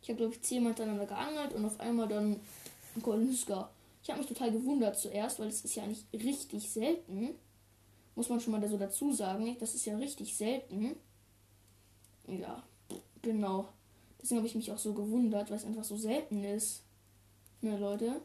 Ich 0.01 0.09
habe, 0.09 0.17
glaube 0.17 0.33
ich, 0.33 0.41
zehnmal 0.41 0.71
miteinander 0.71 1.05
geangelt 1.05 1.53
und 1.53 1.65
auf 1.65 1.79
einmal 1.79 2.07
dann 2.07 2.39
ein 2.95 3.01
goldenes 3.01 3.41
Ska. 3.41 3.69
Ich 4.03 4.09
habe 4.09 4.19
mich 4.19 4.27
total 4.27 4.51
gewundert 4.51 4.97
zuerst, 4.97 5.39
weil 5.39 5.47
es 5.47 5.63
ist 5.63 5.75
ja 5.75 5.85
nicht 5.85 6.05
richtig 6.11 6.69
selten. 6.69 7.35
Muss 8.15 8.29
man 8.29 8.39
schon 8.39 8.51
mal 8.51 8.67
so 8.67 8.77
dazu 8.77 9.13
sagen. 9.13 9.57
Das 9.59 9.73
ist 9.73 9.85
ja 9.85 9.97
richtig 9.97 10.35
selten. 10.35 10.95
Ja, 12.27 12.63
genau. 13.21 13.69
Deswegen 14.21 14.37
habe 14.37 14.47
ich 14.47 14.55
mich 14.55 14.71
auch 14.71 14.77
so 14.77 14.93
gewundert, 14.93 15.49
weil 15.49 15.57
es 15.57 15.65
einfach 15.65 15.83
so 15.83 15.97
selten 15.97 16.43
ist. 16.43 16.83
Ne, 17.61 17.77
Leute. 17.77 18.21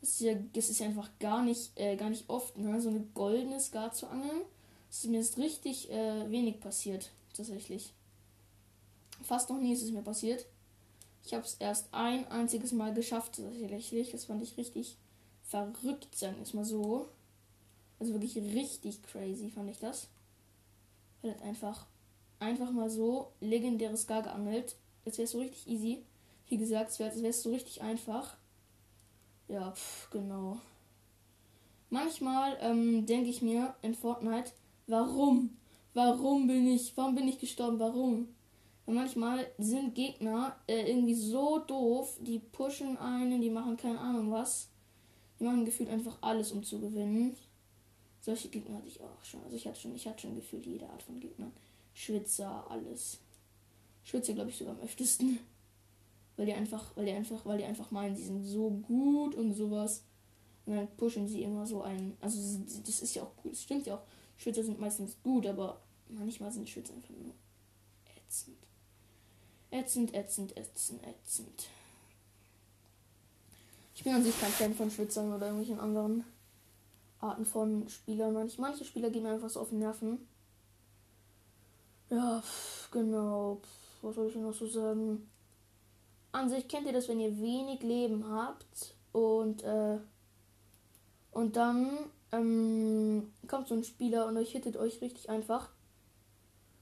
Das 0.00 0.10
ist 0.10 0.20
ja, 0.20 0.34
das 0.52 0.68
ist 0.68 0.80
ja 0.80 0.86
einfach 0.86 1.10
gar 1.18 1.42
nicht, 1.42 1.72
äh, 1.76 1.96
gar 1.96 2.10
nicht 2.10 2.28
oft, 2.28 2.58
ne? 2.58 2.78
so 2.78 2.90
eine 2.90 3.00
goldene 3.14 3.58
Scar 3.58 3.92
zu 3.92 4.06
angeln. 4.06 4.42
Das 4.88 4.98
ist 4.98 5.10
mir 5.10 5.16
jetzt 5.16 5.38
richtig 5.38 5.90
äh, 5.90 6.30
wenig 6.30 6.60
passiert, 6.60 7.10
tatsächlich. 7.34 7.94
Fast 9.22 9.48
noch 9.48 9.58
nie 9.58 9.72
ist 9.72 9.82
es 9.82 9.90
mir 9.92 10.02
passiert. 10.02 10.46
Ich 11.24 11.32
habe 11.32 11.44
es 11.44 11.54
erst 11.54 11.88
ein 11.92 12.28
einziges 12.28 12.72
Mal 12.72 12.92
geschafft, 12.92 13.36
tatsächlich. 13.36 14.10
Das 14.10 14.26
fand 14.26 14.42
ich 14.42 14.58
richtig 14.58 14.98
verrückt, 15.42 16.14
sagen 16.14 16.36
wir 16.36 16.42
es 16.42 16.52
mal 16.52 16.66
so. 16.66 17.08
Also 18.04 18.20
wirklich 18.20 18.36
richtig 18.36 19.02
crazy 19.02 19.48
fand 19.48 19.70
ich 19.70 19.78
das. 19.78 20.08
Weil 21.22 21.32
das 21.32 21.40
einfach, 21.40 21.86
einfach 22.38 22.70
mal 22.70 22.90
so 22.90 23.32
legendäres 23.40 24.06
Gar 24.06 24.24
geangelt. 24.24 24.76
Jetzt 25.06 25.16
wäre 25.16 25.24
es 25.24 25.30
so 25.30 25.38
richtig 25.38 25.66
easy. 25.66 26.04
Wie 26.48 26.58
gesagt, 26.58 26.90
es 26.90 26.98
wäre 26.98 27.32
so 27.32 27.50
richtig 27.50 27.80
einfach. 27.80 28.36
Ja, 29.48 29.70
pff, 29.70 30.10
genau. 30.10 30.58
Manchmal 31.88 32.58
ähm, 32.60 33.06
denke 33.06 33.30
ich 33.30 33.40
mir 33.40 33.74
in 33.80 33.94
Fortnite, 33.94 34.52
warum? 34.86 35.56
Warum 35.94 36.46
bin 36.46 36.66
ich, 36.66 36.94
warum 36.98 37.14
bin 37.14 37.26
ich 37.26 37.38
gestorben? 37.38 37.78
Warum? 37.78 38.28
Weil 38.84 38.96
manchmal 38.96 39.46
sind 39.56 39.94
Gegner 39.94 40.56
äh, 40.66 40.90
irgendwie 40.90 41.14
so 41.14 41.58
doof, 41.60 42.18
die 42.20 42.38
pushen 42.38 42.98
einen, 42.98 43.40
die 43.40 43.48
machen 43.48 43.78
keine 43.78 43.98
Ahnung 43.98 44.30
was. 44.30 44.68
Die 45.40 45.44
machen 45.44 45.64
gefühlt 45.64 45.88
einfach 45.88 46.18
alles, 46.20 46.52
um 46.52 46.62
zu 46.62 46.78
gewinnen. 46.78 47.34
Solche 48.24 48.48
Gegner 48.48 48.76
hatte 48.76 48.88
ich 48.88 49.02
auch 49.02 49.22
schon. 49.22 49.44
Also 49.44 49.54
ich 49.54 49.66
hatte 49.66 49.78
schon, 49.78 49.94
ich 49.94 50.06
hatte 50.06 50.22
schon 50.22 50.34
gefühlt 50.34 50.64
jede 50.64 50.88
Art 50.88 51.02
von 51.02 51.20
Gegnern. 51.20 51.52
Schwitzer, 51.92 52.64
alles. 52.70 53.18
Schwitzer 54.02 54.32
glaube 54.32 54.48
ich 54.48 54.56
sogar 54.56 54.74
am 54.74 54.80
öftesten. 54.80 55.40
Weil 56.38 56.46
die 56.46 56.54
einfach, 56.54 56.96
weil 56.96 57.04
die 57.04 57.12
einfach, 57.12 57.44
weil 57.44 57.58
die 57.58 57.64
einfach 57.64 57.90
meinen, 57.90 58.16
sie 58.16 58.24
sind 58.24 58.42
so 58.42 58.70
gut 58.70 59.34
und 59.34 59.52
sowas. 59.52 60.04
Und 60.64 60.74
dann 60.74 60.88
pushen 60.96 61.28
sie 61.28 61.42
immer 61.42 61.66
so 61.66 61.82
ein. 61.82 62.16
Also 62.22 62.38
das 62.86 63.02
ist 63.02 63.14
ja 63.14 63.24
auch 63.24 63.36
gut. 63.36 63.52
Das 63.52 63.62
stimmt 63.62 63.86
ja 63.86 63.96
auch. 63.96 64.02
Schwitzer 64.38 64.64
sind 64.64 64.80
meistens 64.80 65.18
gut, 65.22 65.46
aber 65.46 65.82
manchmal 66.08 66.50
sind 66.50 66.66
Schwitzer 66.66 66.94
einfach 66.94 67.10
nur 67.10 67.34
ätzend. 68.16 68.56
Ätzend, 69.70 70.14
ätzend, 70.14 70.56
ätzend, 70.56 71.06
ätzend. 71.06 71.68
Ich 73.94 74.02
bin 74.02 74.14
an 74.14 74.24
sich 74.24 74.40
kein 74.40 74.50
Fan 74.50 74.74
von 74.74 74.90
Schwitzern 74.90 75.30
oder 75.30 75.48
irgendwelchen 75.48 75.78
anderen 75.78 76.24
Arten 77.24 77.44
von 77.44 77.88
Spielern. 77.88 78.34
Manche, 78.34 78.60
manche 78.60 78.84
Spieler 78.84 79.10
gehen 79.10 79.22
mir 79.22 79.32
einfach 79.32 79.50
so 79.50 79.60
auf 79.60 79.70
den 79.70 79.78
Nerven. 79.78 80.26
Ja, 82.10 82.40
pff, 82.40 82.90
genau. 82.90 83.60
Pff, 83.62 84.02
was 84.02 84.14
soll 84.14 84.28
ich 84.28 84.36
noch 84.36 84.54
so 84.54 84.66
sagen? 84.66 85.28
An 86.32 86.48
sich 86.50 86.68
kennt 86.68 86.86
ihr 86.86 86.92
das, 86.92 87.08
wenn 87.08 87.20
ihr 87.20 87.40
wenig 87.40 87.82
Leben 87.82 88.28
habt 88.28 88.94
und 89.12 89.62
äh, 89.62 89.98
und 91.30 91.56
dann 91.56 91.90
ähm, 92.32 93.32
kommt 93.48 93.68
so 93.68 93.74
ein 93.74 93.84
Spieler 93.84 94.26
und 94.26 94.36
euch 94.36 94.52
hittet 94.52 94.76
euch 94.76 95.00
richtig 95.00 95.30
einfach. 95.30 95.68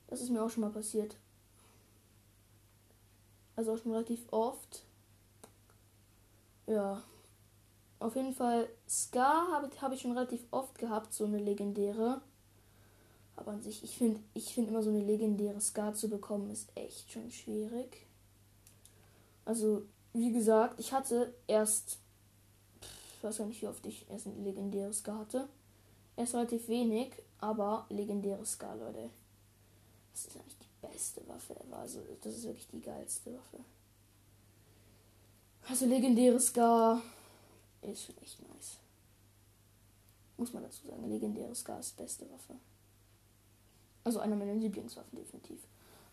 Das 0.08 0.20
ist 0.20 0.30
mir 0.30 0.42
auch 0.42 0.50
schon 0.50 0.62
mal 0.62 0.70
passiert. 0.70 1.16
Also 3.56 3.72
auch 3.72 3.78
schon 3.78 3.92
relativ 3.92 4.20
oft. 4.30 4.84
Ja, 6.66 7.02
auf 8.02 8.16
jeden 8.16 8.34
Fall, 8.34 8.68
Scar 8.88 9.52
habe 9.52 9.70
hab 9.80 9.92
ich 9.92 10.00
schon 10.00 10.12
relativ 10.12 10.44
oft 10.50 10.78
gehabt, 10.78 11.12
so 11.12 11.24
eine 11.24 11.38
legendäre. 11.38 12.20
Aber 13.36 13.52
an 13.52 13.62
sich, 13.62 13.82
ich 13.82 13.96
finde 13.96 14.20
ich 14.34 14.52
find 14.54 14.68
immer 14.68 14.82
so 14.82 14.90
eine 14.90 15.00
legendäre 15.00 15.60
Scar 15.60 15.94
zu 15.94 16.08
bekommen, 16.08 16.50
ist 16.50 16.68
echt 16.74 17.10
schon 17.10 17.30
schwierig. 17.30 18.06
Also, 19.44 19.82
wie 20.12 20.32
gesagt, 20.32 20.78
ich 20.78 20.92
hatte 20.92 21.34
erst, 21.46 21.98
ich 23.16 23.24
weiß 23.24 23.38
gar 23.38 23.46
nicht, 23.46 23.62
wie 23.62 23.68
oft 23.68 23.84
ich 23.86 24.08
erst 24.10 24.26
eine 24.26 24.36
legendäre 24.36 24.92
Scar 24.92 25.20
hatte. 25.20 25.48
Erst 26.16 26.34
relativ 26.34 26.68
wenig, 26.68 27.12
aber 27.38 27.86
legendäre 27.88 28.44
Scar, 28.44 28.76
Leute. 28.76 29.10
Das 30.12 30.26
ist 30.26 30.36
eigentlich 30.36 30.58
die 30.58 30.86
beste 30.86 31.26
Waffe 31.26 31.54
ever. 31.56 31.78
Also, 31.78 32.00
das 32.20 32.34
ist 32.36 32.44
wirklich 32.44 32.68
die 32.68 32.82
geilste 32.82 33.32
Waffe. 33.32 33.64
Also, 35.68 35.86
legendäre 35.86 36.38
Scar 36.38 37.00
ist 37.90 38.04
schon 38.04 38.16
echt 38.18 38.40
nice. 38.48 38.78
Muss 40.36 40.52
man 40.52 40.62
dazu 40.62 40.86
sagen. 40.86 41.08
Legendäres 41.08 41.64
Gas, 41.64 41.92
beste 41.92 42.30
Waffe. 42.30 42.54
Also 44.04 44.20
einer 44.20 44.36
meiner 44.36 44.54
Lieblingswaffen, 44.54 45.18
definitiv. 45.18 45.60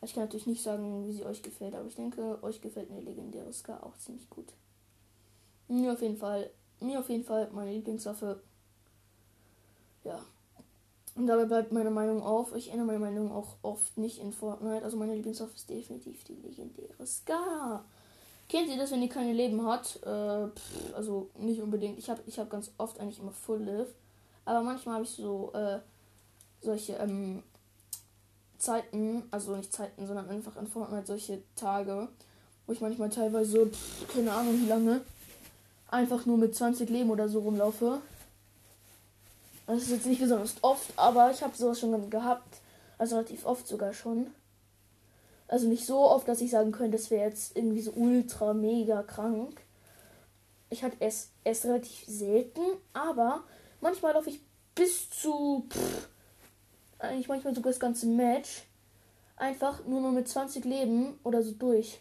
Ich 0.01 0.13
kann 0.13 0.23
natürlich 0.23 0.47
nicht 0.47 0.63
sagen, 0.63 1.07
wie 1.07 1.13
sie 1.13 1.25
euch 1.25 1.41
gefällt, 1.41 1.75
aber 1.75 1.87
ich 1.87 1.95
denke, 1.95 2.41
euch 2.41 2.61
gefällt 2.61 2.89
mir 2.89 3.01
legendäres 3.01 3.59
Scar 3.59 3.83
auch 3.83 3.97
ziemlich 3.97 4.29
gut. 4.29 4.53
Mir 5.67 5.93
auf 5.93 6.01
jeden 6.01 6.17
Fall, 6.17 6.49
mir 6.79 6.99
auf 6.99 7.09
jeden 7.09 7.25
Fall 7.25 7.49
meine 7.51 7.73
Lieblingswaffe. 7.73 8.41
Ja. 10.03 10.23
Und 11.15 11.27
dabei 11.27 11.45
bleibt 11.45 11.71
meine 11.73 11.91
Meinung 11.91 12.23
auf. 12.23 12.55
Ich 12.55 12.69
ändere 12.69 12.85
meine 12.85 12.99
Meinung 12.99 13.31
auch 13.31 13.57
oft 13.61 13.97
nicht 13.97 14.19
in 14.19 14.31
Fortnite. 14.31 14.85
Also 14.85 14.95
meine 14.95 15.15
Lieblingswaffe 15.15 15.55
ist 15.55 15.69
definitiv 15.69 16.23
die 16.23 16.35
legendäre 16.35 17.05
Scar. 17.05 17.83
Kennt 18.49 18.67
ihr 18.67 18.77
das, 18.77 18.91
wenn 18.91 19.03
ihr 19.03 19.09
keine 19.09 19.31
Leben 19.31 19.63
hat? 19.65 19.97
Äh, 20.03 20.47
pff, 20.47 20.95
also 20.95 21.29
nicht 21.37 21.61
unbedingt. 21.61 21.99
Ich 21.99 22.09
habe 22.09 22.21
ich 22.25 22.39
hab 22.39 22.49
ganz 22.49 22.71
oft 22.79 22.99
eigentlich 22.99 23.19
immer 23.19 23.31
Full 23.31 23.63
Live. 23.63 23.89
Aber 24.43 24.61
manchmal 24.61 24.95
habe 24.95 25.03
ich 25.05 25.11
so 25.11 25.51
äh, 25.53 25.77
solche 26.59 26.93
ähm, 26.93 27.43
Zeiten, 28.57 29.23
also 29.29 29.55
nicht 29.55 29.71
Zeiten, 29.71 30.07
sondern 30.07 30.27
einfach 30.29 30.57
in 30.57 30.65
Fortnite 30.65 31.05
solche 31.05 31.43
Tage, 31.55 32.09
wo 32.65 32.73
ich 32.73 32.81
manchmal 32.81 33.11
teilweise, 33.11 33.67
pff, 33.67 34.13
keine 34.13 34.33
Ahnung 34.33 34.59
wie 34.59 34.67
lange, 34.67 35.01
einfach 35.87 36.25
nur 36.25 36.37
mit 36.37 36.55
20 36.55 36.89
Leben 36.89 37.11
oder 37.11 37.29
so 37.29 37.41
rumlaufe. 37.41 38.01
Das 39.67 39.83
ist 39.83 39.91
jetzt 39.91 40.07
nicht 40.07 40.21
besonders 40.21 40.55
oft, 40.63 40.91
aber 40.95 41.29
ich 41.29 41.43
habe 41.43 41.55
sowas 41.55 41.79
schon 41.79 42.09
gehabt. 42.09 42.57
Also 42.97 43.15
relativ 43.15 43.45
oft 43.45 43.67
sogar 43.67 43.93
schon. 43.93 44.27
Also 45.49 45.67
nicht 45.67 45.83
so 45.83 45.97
oft, 46.01 46.27
dass 46.27 46.41
ich 46.41 46.51
sagen 46.51 46.71
könnte, 46.71 46.97
das 46.97 47.09
wäre 47.09 47.27
jetzt 47.27 47.57
irgendwie 47.57 47.81
so 47.81 47.91
ultra 47.93 48.53
mega 48.53 49.01
krank. 49.01 49.59
Ich 50.69 50.83
hatte 50.83 50.97
es 50.99 51.31
erst 51.43 51.65
relativ 51.65 52.05
selten, 52.05 52.61
aber 52.93 53.43
manchmal 53.81 54.13
laufe 54.13 54.29
ich 54.29 54.41
bis 54.75 55.09
zu 55.09 55.65
pff, 55.67 56.07
eigentlich 56.99 57.27
manchmal 57.27 57.55
sogar 57.55 57.71
das 57.71 57.79
ganze 57.79 58.05
Match 58.05 58.67
einfach 59.37 59.83
nur 59.87 60.01
noch 60.01 60.11
mit 60.11 60.27
20 60.27 60.65
Leben 60.65 61.19
oder 61.23 61.41
so 61.41 61.53
durch. 61.53 61.99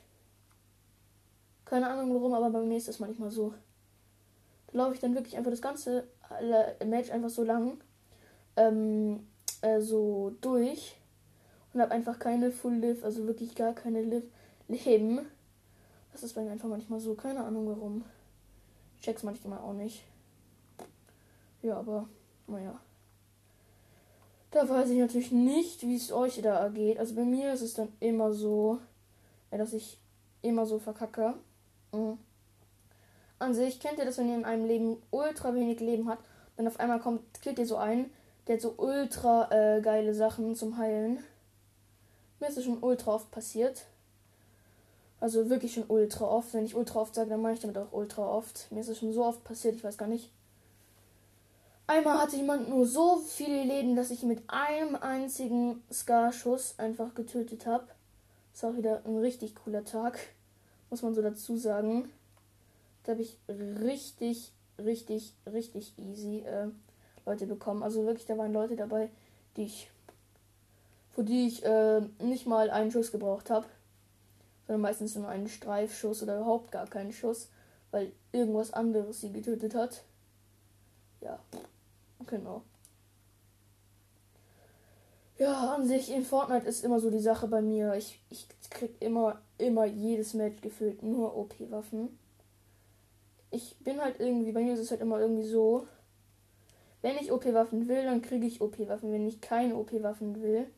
Keine 1.64 1.88
Ahnung 1.88 2.14
warum, 2.14 2.34
aber 2.34 2.50
bei 2.50 2.60
mir 2.60 2.76
ist 2.76 3.00
manchmal 3.00 3.30
so. 3.30 3.54
Da 4.66 4.78
laufe 4.78 4.92
ich 4.92 5.00
dann 5.00 5.14
wirklich 5.14 5.38
einfach 5.38 5.50
das 5.50 5.62
ganze 5.62 6.06
äh, 6.38 6.84
Match 6.84 7.10
einfach 7.10 7.30
so 7.30 7.44
lang 7.44 7.80
ähm, 8.56 9.26
äh, 9.62 9.80
so 9.80 10.34
durch 10.42 10.97
und 11.78 11.82
habe 11.82 11.92
einfach 11.92 12.18
keine 12.18 12.50
Full 12.50 12.74
Live, 12.78 13.04
also 13.04 13.28
wirklich 13.28 13.54
gar 13.54 13.72
keine 13.72 14.02
Live 14.02 14.24
Leben. 14.66 15.20
Das 16.12 16.24
ist 16.24 16.34
bei 16.34 16.42
mir 16.42 16.50
einfach 16.50 16.68
manchmal 16.68 16.98
so, 16.98 17.14
keine 17.14 17.44
Ahnung 17.44 17.68
warum. 17.68 18.04
Ich 18.96 19.02
check's 19.02 19.22
manchmal 19.22 19.60
auch 19.60 19.74
nicht. 19.74 20.02
Ja, 21.62 21.78
aber 21.78 22.08
naja. 22.48 22.80
Da 24.50 24.68
weiß 24.68 24.90
ich 24.90 24.98
natürlich 24.98 25.30
nicht, 25.30 25.82
wie 25.82 25.94
es 25.94 26.10
euch 26.10 26.42
da 26.42 26.58
ergeht. 26.58 26.98
Also 26.98 27.14
bei 27.14 27.22
mir 27.22 27.52
ist 27.52 27.62
es 27.62 27.74
dann 27.74 27.92
immer 28.00 28.32
so, 28.32 28.80
dass 29.52 29.72
ich 29.72 30.00
immer 30.42 30.66
so 30.66 30.80
verkacke. 30.80 31.34
Mhm. 31.92 32.18
An 33.38 33.54
sich 33.54 33.78
kennt 33.78 34.00
ihr 34.00 34.04
das, 34.04 34.18
wenn 34.18 34.30
ihr 34.30 34.34
in 34.34 34.44
einem 34.44 34.66
Leben 34.66 34.96
ultra 35.12 35.54
wenig 35.54 35.78
Leben 35.78 36.08
habt, 36.08 36.24
dann 36.56 36.66
auf 36.66 36.80
einmal 36.80 36.98
kommt, 36.98 37.40
killt 37.40 37.60
ihr 37.60 37.66
so 37.66 37.76
einen, 37.76 38.10
der 38.48 38.56
hat 38.56 38.62
so 38.62 38.74
ultra 38.78 39.48
äh, 39.52 39.80
geile 39.80 40.12
Sachen 40.12 40.56
zum 40.56 40.76
Heilen. 40.76 41.22
Mir 42.40 42.48
ist 42.48 42.58
es 42.58 42.64
schon 42.64 42.82
ultra 42.82 43.14
oft 43.14 43.30
passiert. 43.30 43.86
Also 45.20 45.50
wirklich 45.50 45.74
schon 45.74 45.84
ultra 45.88 46.24
oft. 46.26 46.54
Wenn 46.54 46.64
ich 46.64 46.76
ultra 46.76 47.00
oft 47.00 47.14
sage, 47.14 47.30
dann 47.30 47.42
meine 47.42 47.54
ich 47.54 47.60
damit 47.60 47.78
auch 47.78 47.92
ultra 47.92 48.22
oft. 48.22 48.70
Mir 48.70 48.80
ist 48.80 48.88
es 48.88 48.98
schon 48.98 49.12
so 49.12 49.24
oft 49.24 49.42
passiert, 49.44 49.74
ich 49.74 49.84
weiß 49.84 49.98
gar 49.98 50.08
nicht. 50.08 50.30
Einmal 51.86 52.18
hatte 52.18 52.36
jemand 52.36 52.68
nur 52.68 52.86
so 52.86 53.16
viele 53.16 53.64
Leben, 53.64 53.96
dass 53.96 54.10
ich 54.10 54.22
mit 54.22 54.42
einem 54.46 54.94
einzigen 54.96 55.82
Scar-Schuss 55.90 56.74
einfach 56.78 57.14
getötet 57.14 57.66
habe. 57.66 57.86
Ist 58.52 58.64
auch 58.64 58.76
wieder 58.76 59.02
ein 59.06 59.16
richtig 59.18 59.54
cooler 59.54 59.84
Tag. 59.84 60.18
Muss 60.90 61.02
man 61.02 61.14
so 61.14 61.22
dazu 61.22 61.56
sagen. 61.56 62.10
Da 63.04 63.12
habe 63.12 63.22
ich 63.22 63.38
richtig, 63.48 64.52
richtig, 64.78 65.32
richtig 65.50 65.94
easy 65.96 66.40
äh, 66.40 66.68
Leute 67.24 67.46
bekommen. 67.46 67.82
Also 67.82 68.04
wirklich, 68.04 68.26
da 68.26 68.36
waren 68.36 68.52
Leute 68.52 68.76
dabei, 68.76 69.08
die 69.56 69.64
ich 69.64 69.90
für 71.18 71.24
die 71.24 71.48
ich 71.48 71.64
äh, 71.64 72.00
nicht 72.22 72.46
mal 72.46 72.70
einen 72.70 72.92
Schuss 72.92 73.10
gebraucht 73.10 73.50
habe, 73.50 73.66
sondern 74.68 74.82
meistens 74.82 75.16
nur 75.16 75.26
einen 75.26 75.48
Streifschuss 75.48 76.22
oder 76.22 76.36
überhaupt 76.36 76.70
gar 76.70 76.86
keinen 76.86 77.12
Schuss, 77.12 77.48
weil 77.90 78.12
irgendwas 78.30 78.72
anderes 78.72 79.20
sie 79.20 79.32
getötet 79.32 79.74
hat. 79.74 80.04
Ja, 81.20 81.40
genau. 82.28 82.62
Ja, 85.38 85.74
an 85.74 85.88
sich 85.88 86.08
in 86.12 86.24
Fortnite 86.24 86.68
ist 86.68 86.84
immer 86.84 87.00
so 87.00 87.10
die 87.10 87.18
Sache 87.18 87.48
bei 87.48 87.62
mir. 87.62 87.94
Ich, 87.94 88.20
ich 88.30 88.46
krieg 88.70 88.94
immer, 89.00 89.40
immer 89.58 89.86
jedes 89.86 90.34
Match 90.34 90.60
gefüllt 90.60 91.02
nur 91.02 91.36
OP-Waffen. 91.36 92.16
ich 93.50 93.76
bin 93.80 94.00
halt 94.00 94.20
irgendwie, 94.20 94.52
bei 94.52 94.62
mir 94.62 94.74
ist 94.74 94.80
es 94.80 94.92
halt 94.92 95.00
immer 95.00 95.18
irgendwie 95.18 95.48
so, 95.48 95.88
wenn 97.02 97.16
ich 97.16 97.32
OP-Waffen 97.32 97.88
will, 97.88 98.04
dann 98.04 98.22
kriege 98.22 98.46
ich 98.46 98.60
OP-Waffen. 98.60 99.10
Wenn 99.10 99.26
ich 99.26 99.40
keine 99.40 99.74
OP-Waffen 99.74 100.40
will, 100.40 100.70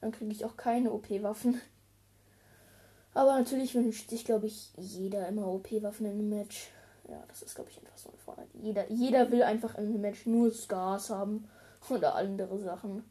dann 0.00 0.12
kriege 0.12 0.32
ich 0.32 0.44
auch 0.44 0.56
keine 0.56 0.92
OP-Waffen. 0.92 1.60
Aber 3.14 3.38
natürlich 3.38 3.74
wünscht 3.74 4.10
sich, 4.10 4.24
glaube 4.24 4.46
ich, 4.46 4.70
jeder 4.76 5.26
immer 5.28 5.48
OP-Waffen 5.48 6.06
in 6.06 6.12
einem 6.12 6.28
Match. 6.28 6.68
Ja, 7.08 7.22
das 7.28 7.42
ist, 7.42 7.54
glaube 7.54 7.70
ich, 7.70 7.78
einfach 7.78 7.96
so 7.96 8.10
eine 8.10 8.18
Vorteil. 8.18 8.46
Jeder, 8.54 8.90
jeder 8.90 9.30
will 9.30 9.42
einfach 9.42 9.76
in 9.76 9.86
einem 9.86 10.00
Match 10.00 10.26
nur 10.26 10.52
Scars 10.52 11.10
haben 11.10 11.48
oder 11.90 12.14
andere 12.14 12.58
Sachen. 12.58 13.02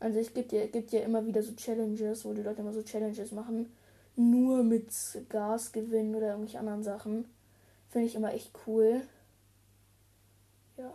Also 0.00 0.18
es 0.18 0.34
gibt 0.34 0.52
ja, 0.52 0.66
gibt 0.66 0.92
ja 0.92 1.00
immer 1.00 1.24
wieder 1.24 1.42
so 1.42 1.54
Challenges, 1.54 2.24
wo 2.24 2.34
die 2.34 2.42
Leute 2.42 2.60
immer 2.60 2.72
so 2.72 2.82
Challenges 2.82 3.32
machen. 3.32 3.72
Nur 4.16 4.62
mit 4.62 4.92
Gas 5.28 5.72
gewinnen 5.72 6.14
oder 6.14 6.30
irgendwelche 6.30 6.58
anderen 6.58 6.82
Sachen. 6.82 7.24
Finde 7.88 8.08
ich 8.08 8.14
immer 8.14 8.34
echt 8.34 8.50
cool. 8.66 9.02
Ja. 10.76 10.92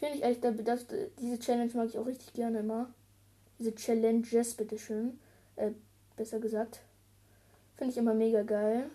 Finde 0.00 0.16
ich 0.16 0.24
echt, 0.24 0.42
das, 0.42 0.86
diese 1.20 1.38
Challenge 1.38 1.70
mag 1.74 1.88
ich 1.88 1.98
auch 1.98 2.06
richtig 2.06 2.32
gerne 2.32 2.60
immer. 2.60 2.88
Diese 3.58 3.74
Challenges, 3.74 4.54
bitteschön. 4.54 5.20
Äh, 5.56 5.72
besser 6.16 6.40
gesagt. 6.40 6.80
Finde 7.76 7.92
ich 7.92 7.98
immer 7.98 8.14
mega 8.14 8.42
geil. 8.42 8.88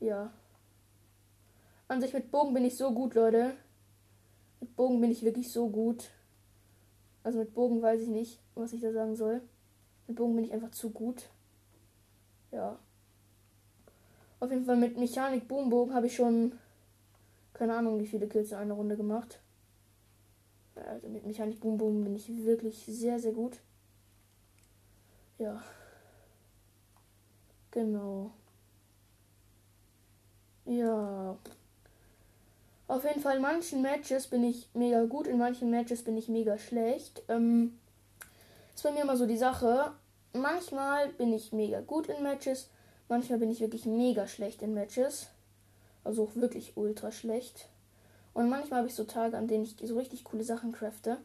Ja. 0.00 0.30
An 1.88 2.02
sich 2.02 2.12
mit 2.12 2.30
Bogen 2.30 2.52
bin 2.52 2.66
ich 2.66 2.76
so 2.76 2.92
gut, 2.92 3.14
Leute. 3.14 3.54
Mit 4.60 4.76
Bogen 4.76 5.00
bin 5.00 5.10
ich 5.10 5.22
wirklich 5.22 5.50
so 5.50 5.70
gut. 5.70 6.10
Also 7.24 7.38
mit 7.38 7.54
Bogen 7.54 7.80
weiß 7.80 8.02
ich 8.02 8.08
nicht, 8.08 8.40
was 8.54 8.74
ich 8.74 8.82
da 8.82 8.92
sagen 8.92 9.16
soll. 9.16 9.40
Mit 10.06 10.16
Bogen 10.18 10.36
bin 10.36 10.44
ich 10.44 10.52
einfach 10.52 10.72
zu 10.72 10.90
gut. 10.90 11.30
Ja. 12.52 12.78
Auf 14.40 14.50
jeden 14.50 14.66
Fall 14.66 14.76
mit 14.76 14.98
Mechanik 14.98 15.48
Boombogen 15.48 15.94
habe 15.94 16.06
ich 16.06 16.14
schon 16.14 16.52
keine 17.58 17.74
Ahnung, 17.74 17.98
wie 17.98 18.06
viele 18.06 18.28
Kills 18.28 18.52
in 18.52 18.58
einer 18.58 18.74
Runde 18.74 18.96
gemacht. 18.96 19.40
Also 20.76 21.08
mit 21.08 21.26
Mechanik 21.26 21.58
Boombogen 21.58 22.04
bin 22.04 22.14
ich 22.14 22.28
wirklich 22.44 22.84
sehr, 22.86 23.18
sehr 23.18 23.32
gut. 23.32 23.58
Ja. 25.38 25.60
Genau. 27.72 28.30
Ja. 30.66 31.36
Auf 32.86 33.04
jeden 33.04 33.20
Fall 33.20 33.36
in 33.36 33.42
manchen 33.42 33.82
Matches 33.82 34.28
bin 34.28 34.44
ich 34.44 34.68
mega 34.72 35.04
gut, 35.04 35.26
in 35.26 35.38
manchen 35.38 35.70
Matches 35.70 36.04
bin 36.04 36.16
ich 36.16 36.28
mega 36.28 36.58
schlecht. 36.58 37.24
Ähm, 37.28 37.76
ist 38.72 38.84
bei 38.84 38.92
mir 38.92 39.02
immer 39.02 39.16
so 39.16 39.26
die 39.26 39.36
Sache. 39.36 39.92
Manchmal 40.32 41.08
bin 41.08 41.32
ich 41.32 41.52
mega 41.52 41.80
gut 41.80 42.06
in 42.06 42.22
Matches, 42.22 42.70
manchmal 43.08 43.40
bin 43.40 43.50
ich 43.50 43.60
wirklich 43.60 43.84
mega 43.84 44.28
schlecht 44.28 44.62
in 44.62 44.74
Matches. 44.74 45.28
Also 46.08 46.22
auch 46.22 46.36
wirklich 46.36 46.72
ultra 46.74 47.12
schlecht. 47.12 47.68
Und 48.32 48.48
manchmal 48.48 48.78
habe 48.78 48.88
ich 48.88 48.94
so 48.94 49.04
Tage, 49.04 49.36
an 49.36 49.46
denen 49.46 49.64
ich 49.64 49.76
so 49.82 49.98
richtig 49.98 50.24
coole 50.24 50.42
Sachen 50.42 50.72
crafte. 50.72 51.18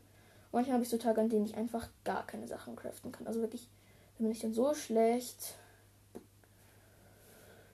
manchmal 0.51 0.73
habe 0.73 0.83
ich 0.83 0.89
so 0.89 0.97
Tage, 0.97 1.21
an 1.21 1.29
denen 1.29 1.45
ich 1.45 1.55
einfach 1.55 1.87
gar 2.03 2.27
keine 2.27 2.49
Sachen 2.49 2.75
craften 2.75 3.13
kann. 3.13 3.25
Also 3.25 3.39
wirklich, 3.39 3.69
da 4.17 4.23
bin 4.23 4.31
ich 4.33 4.41
dann 4.41 4.53
so 4.53 4.73
schlecht. 4.73 5.55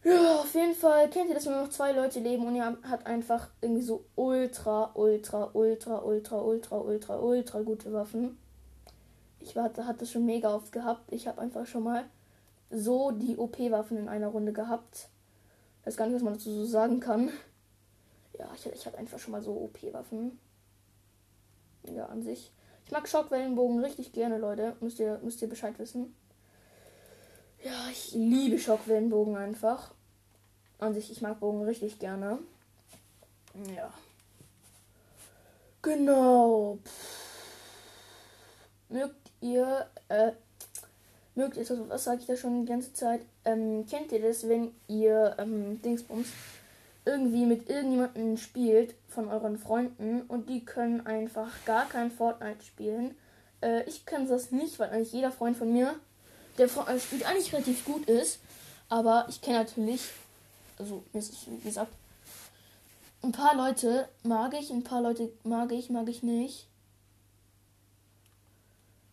Ja, 0.04 0.36
auf 0.36 0.54
jeden 0.54 0.76
Fall 0.76 1.10
kennt 1.10 1.30
ihr, 1.30 1.34
dass 1.34 1.48
nur 1.48 1.56
noch 1.56 1.72
zwei 1.72 1.94
Leute 1.94 2.20
leben 2.20 2.46
und 2.46 2.56
ihr 2.56 2.78
habt 2.88 3.08
einfach 3.08 3.48
irgendwie 3.60 3.82
so 3.82 4.06
ultra, 4.16 4.92
ultra, 4.94 5.50
ultra, 5.54 5.98
ultra, 6.04 6.38
ultra, 6.38 6.78
ultra, 6.78 7.18
ultra 7.18 7.62
gute 7.64 7.92
Waffen. 7.92 8.38
Ich 9.40 9.58
hatte, 9.58 9.88
hatte 9.88 10.06
schon 10.06 10.28
mega 10.28 10.54
oft 10.54 10.72
gehabt. 10.72 11.12
Ich 11.12 11.28
habe 11.28 11.42
einfach 11.42 11.66
schon 11.66 11.86
mal 11.86 12.06
so 12.70 13.10
die 13.10 13.36
OP-Waffen 13.36 13.98
in 13.98 14.10
einer 14.10 14.28
Runde 14.28 14.54
gehabt. 14.54 15.10
Weiß 15.90 15.98
gar 15.98 16.06
nicht, 16.06 16.18
was 16.18 16.22
man 16.22 16.36
dazu 16.36 16.52
so 16.52 16.66
sagen 16.66 17.00
kann. 17.00 17.32
Ja, 18.38 18.48
ich, 18.54 18.64
ich 18.68 18.86
hatte 18.86 19.00
einfach 19.00 19.18
schon 19.18 19.32
mal 19.32 19.42
so 19.42 19.54
OP-Waffen. 19.54 20.38
Ja, 21.82 22.06
an 22.06 22.22
sich. 22.22 22.54
Ich 22.86 22.92
mag 22.92 23.10
Schockwellenbogen 23.10 23.80
richtig 23.80 24.14
gerne, 24.14 24.38
Leute. 24.38 24.76
Müsst 24.82 25.00
ihr, 25.00 25.20
müsst 25.24 25.42
ihr 25.42 25.50
Bescheid 25.50 25.80
wissen. 25.80 26.16
Ja, 27.64 27.90
ich 27.92 28.12
liebe 28.12 28.60
Schockwellenbogen 28.60 29.36
einfach. 29.36 29.96
An 30.78 30.94
sich, 30.94 31.12
ich 31.12 31.24
mag 31.24 31.40
Bogen 31.40 31.64
richtig 31.64 31.98
gerne. 31.98 32.38
Ja. 33.76 33.92
Genau. 35.82 36.78
Mögt 38.90 39.32
ihr, 39.42 39.90
äh, 40.10 40.34
mögt 41.40 41.58
ihr, 41.58 41.62
also 41.62 41.90
was 41.90 42.04
sage 42.04 42.22
ich 42.22 42.28
da 42.28 42.36
schon 42.36 42.62
die 42.62 42.72
ganze 42.72 42.94
Zeit? 42.94 43.22
Ähm, 43.46 43.86
kennt 43.90 44.12
ihr 44.12 44.22
das, 44.22 44.48
wenn 44.48 44.72
ihr, 44.88 45.36
ähm, 45.40 45.82
Dingsbums, 45.82 46.28
irgendwie 47.06 47.46
mit 47.46 47.70
irgendjemandem 47.70 48.38
spielt 48.38 48.94
von 49.08 49.30
euren 49.30 49.58
Freunden 49.58 50.22
und 50.28 50.50
die 50.50 50.64
können 50.64 51.06
einfach 51.08 51.50
gar 51.66 51.88
kein 51.90 52.12
Fortnite 52.12 52.64
spielen? 52.64 53.16
Äh, 53.62 53.84
ich 53.84 54.06
kann 54.06 54.28
das 54.28 54.52
nicht, 54.52 54.78
weil 54.78 54.90
eigentlich 54.90 55.14
jeder 55.14 55.32
Freund 55.32 55.58
von 55.58 55.74
mir 55.74 55.96
der 56.60 56.68
äh, 56.68 57.00
spielt 57.00 57.26
eigentlich 57.26 57.54
relativ 57.54 57.86
gut 57.86 58.08
ist. 58.08 58.40
Aber 58.90 59.26
ich 59.30 59.42
kenne 59.42 59.60
natürlich, 59.60 60.02
also 60.78 61.04
wie 61.14 61.60
gesagt, 61.60 61.92
ein 63.22 63.32
paar 63.32 63.56
Leute 63.56 64.08
mag 64.24 64.54
ich, 64.54 64.70
ein 64.72 64.84
paar 64.84 65.02
Leute 65.02 65.32
mag 65.44 65.72
ich, 65.72 65.90
mag 65.90 66.08
ich 66.10 66.24
nicht. 66.24 66.68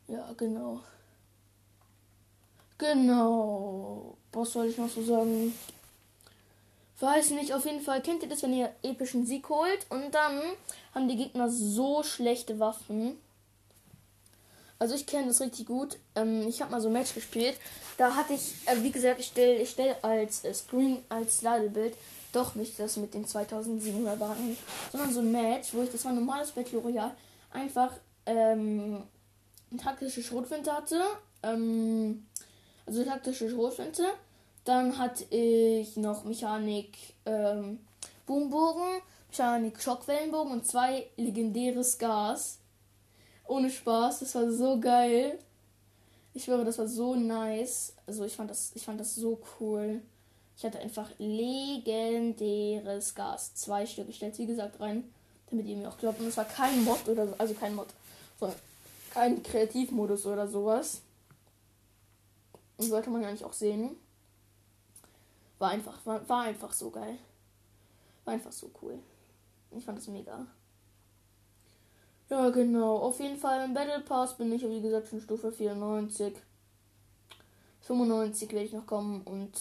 Ja, 0.08 0.32
genau. 0.36 0.82
Genau. 2.78 4.16
Was 4.32 4.52
soll 4.52 4.66
ich 4.66 4.78
noch 4.78 4.90
so 4.90 5.02
sagen? 5.02 5.54
Weiß 7.00 7.30
nicht, 7.30 7.52
auf 7.52 7.64
jeden 7.64 7.82
Fall 7.82 8.00
kennt 8.00 8.22
ihr 8.22 8.28
das, 8.28 8.42
wenn 8.42 8.54
ihr 8.54 8.72
epischen 8.82 9.26
Sieg 9.26 9.48
holt 9.48 9.86
und 9.90 10.14
dann 10.14 10.40
haben 10.94 11.08
die 11.08 11.16
Gegner 11.16 11.50
so 11.50 12.02
schlechte 12.02 12.58
Waffen. 12.58 13.18
Also 14.78 14.94
ich 14.94 15.06
kenne 15.06 15.28
das 15.28 15.40
richtig 15.40 15.66
gut. 15.66 15.98
Ähm, 16.14 16.46
ich 16.48 16.60
habe 16.60 16.70
mal 16.70 16.80
so 16.80 16.88
ein 16.88 16.94
Match 16.94 17.14
gespielt. 17.14 17.56
Da 17.96 18.14
hatte 18.14 18.34
ich, 18.34 18.54
äh, 18.66 18.82
wie 18.82 18.90
gesagt, 18.90 19.20
ich 19.20 19.26
stelle 19.26 19.56
ich 19.56 19.70
stell 19.70 19.96
als 20.02 20.44
äh, 20.44 20.52
Screen, 20.52 20.98
als 21.08 21.42
Ladebild 21.42 21.94
doch 22.32 22.54
nicht 22.54 22.78
das 22.78 22.96
mit 22.98 23.14
den 23.14 23.26
2700 23.26 24.20
Wagen, 24.20 24.56
sondern 24.92 25.12
so 25.12 25.20
ein 25.20 25.32
Match, 25.32 25.72
wo 25.72 25.82
ich, 25.82 25.90
das 25.90 26.04
war 26.04 26.12
ein 26.12 26.18
normales 26.18 26.50
Battle 26.50 26.78
Royale, 26.78 27.16
einfach 27.50 27.92
ähm, 28.26 29.02
taktische 29.82 30.22
Schrotflinte 30.22 30.72
hatte. 30.72 31.02
Ähm, 31.42 32.26
also 32.86 33.04
taktische 33.04 33.50
Schrotflinte. 33.50 34.04
Dann 34.64 34.98
hatte 34.98 35.24
ich 35.34 35.96
noch 35.96 36.24
Mechanik 36.24 36.96
ähm, 37.24 37.78
Boombogen, 38.26 39.00
Mechanik 39.28 39.80
Schockwellenbogen 39.80 40.52
und 40.52 40.66
zwei 40.66 41.06
legendäres 41.16 41.98
Gas. 41.98 42.58
Ohne 43.46 43.70
Spaß, 43.70 44.20
das 44.20 44.34
war 44.34 44.50
so 44.50 44.80
geil. 44.80 45.38
Ich 46.34 46.44
schwöre, 46.44 46.64
das 46.64 46.78
war 46.78 46.88
so 46.88 47.14
nice. 47.14 47.92
Also 48.06 48.24
ich 48.24 48.34
fand 48.34 48.50
das, 48.50 48.72
ich 48.74 48.84
fand 48.84 48.98
das 49.00 49.14
so 49.14 49.40
cool. 49.60 50.00
Ich 50.56 50.64
hatte 50.64 50.78
einfach 50.80 51.10
legendäres 51.18 53.14
Gas. 53.14 53.54
Zwei 53.54 53.86
Stück. 53.86 54.08
Ich 54.08 54.16
stell's 54.16 54.38
wie 54.38 54.46
gesagt 54.46 54.80
rein, 54.80 55.04
damit 55.50 55.66
ihr 55.66 55.76
mir 55.76 55.88
auch 55.88 55.98
glaubt. 55.98 56.18
Und 56.18 56.26
es 56.26 56.36
war 56.36 56.44
kein 56.44 56.82
Mod 56.84 57.06
oder 57.08 57.28
so, 57.28 57.34
also 57.38 57.54
kein 57.54 57.74
Mod, 57.74 57.88
sondern 58.40 58.58
kein 59.12 59.42
Kreativmodus 59.42 60.26
oder 60.26 60.48
sowas. 60.48 61.02
Und 62.76 62.86
sollte 62.86 63.10
man 63.10 63.22
nicht 63.22 63.44
auch 63.44 63.52
sehen. 63.52 63.96
War 65.58 65.70
einfach, 65.70 66.04
war, 66.04 66.28
war 66.28 66.42
einfach 66.42 66.72
so 66.72 66.90
geil. 66.90 67.18
War 68.24 68.34
einfach 68.34 68.52
so 68.52 68.70
cool. 68.82 68.98
Ich 69.70 69.84
fand 69.84 69.98
das 69.98 70.08
mega. 70.08 70.46
Ja, 72.28 72.50
genau. 72.50 72.96
Auf 72.96 73.20
jeden 73.20 73.38
Fall 73.38 73.64
im 73.64 73.74
Battle 73.74 74.00
Pass 74.00 74.36
bin 74.36 74.52
ich, 74.52 74.62
wie 74.68 74.82
gesagt, 74.82 75.08
schon 75.08 75.20
Stufe 75.20 75.52
94. 75.52 76.34
95 77.82 78.52
werde 78.52 78.66
ich 78.66 78.72
noch 78.72 78.86
kommen 78.86 79.22
und 79.22 79.52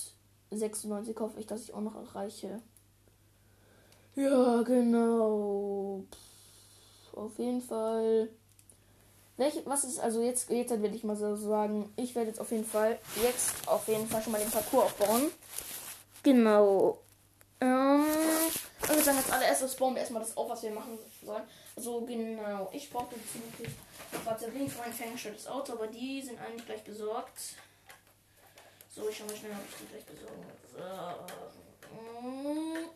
96 0.51 1.17
hoffe 1.19 1.39
ich, 1.39 1.45
dass 1.45 1.63
ich 1.63 1.73
auch 1.73 1.81
noch 1.81 1.95
erreiche. 1.95 2.59
Ja, 4.15 4.63
genau. 4.63 6.05
Auf 7.13 7.37
jeden 7.37 7.61
Fall. 7.61 8.29
Welche, 9.37 9.65
was 9.65 9.83
ist 9.83 9.99
also 9.99 10.21
jetzt, 10.21 10.49
jetzt 10.49 10.69
werde 10.69 10.95
ich 10.95 11.03
mal 11.03 11.17
so 11.17 11.35
sagen, 11.35 11.91
ich 11.97 12.15
werde 12.15 12.29
jetzt 12.29 12.39
auf 12.39 12.51
jeden 12.51 12.65
Fall, 12.65 12.97
jetzt 13.21 13.67
auf 13.67 13.87
jeden 13.87 14.07
Fall 14.07 14.21
schon 14.21 14.31
mal 14.31 14.39
den 14.39 14.49
Parcours 14.49 14.85
aufbauen. 14.85 15.29
Genau. 16.23 16.99
Ähm, 17.59 18.05
und 18.81 18.95
wir 18.95 19.03
sagen 19.03 19.17
jetzt 19.17 19.31
alle 19.31 19.45
erst, 19.45 19.77
bauen 19.77 19.93
wir 19.93 20.01
erstmal 20.01 20.21
das 20.21 20.37
auf, 20.37 20.49
was 20.49 20.63
wir 20.63 20.71
machen 20.71 20.97
sollen. 21.23 21.43
So 21.75 22.01
genau. 22.01 22.69
Ich 22.71 22.89
brauche 22.89 23.13
jetzt 23.15 23.35
wirklich 23.35 23.75
Batterien 24.23 24.69
für 24.69 24.79
mein 24.79 24.93
ferngesteuertes 24.93 25.47
Auto, 25.47 25.73
aber 25.73 25.87
die 25.87 26.21
sind 26.21 26.39
eigentlich 26.39 26.65
gleich 26.65 26.83
besorgt. 26.83 27.55
So, 28.95 29.09
ich 29.09 29.17
schau 29.17 29.25
mal 29.25 29.35
schnell, 29.35 29.51
ob 29.51 29.69
ich 29.69 29.75
die 29.75 29.87
gleich 29.87 30.05
besorgen. 30.05 30.45
So. 30.71 30.79
Mm. 32.29 32.89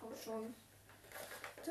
Komm 0.00 0.10
schon. 0.22 0.54
So, 1.64 1.70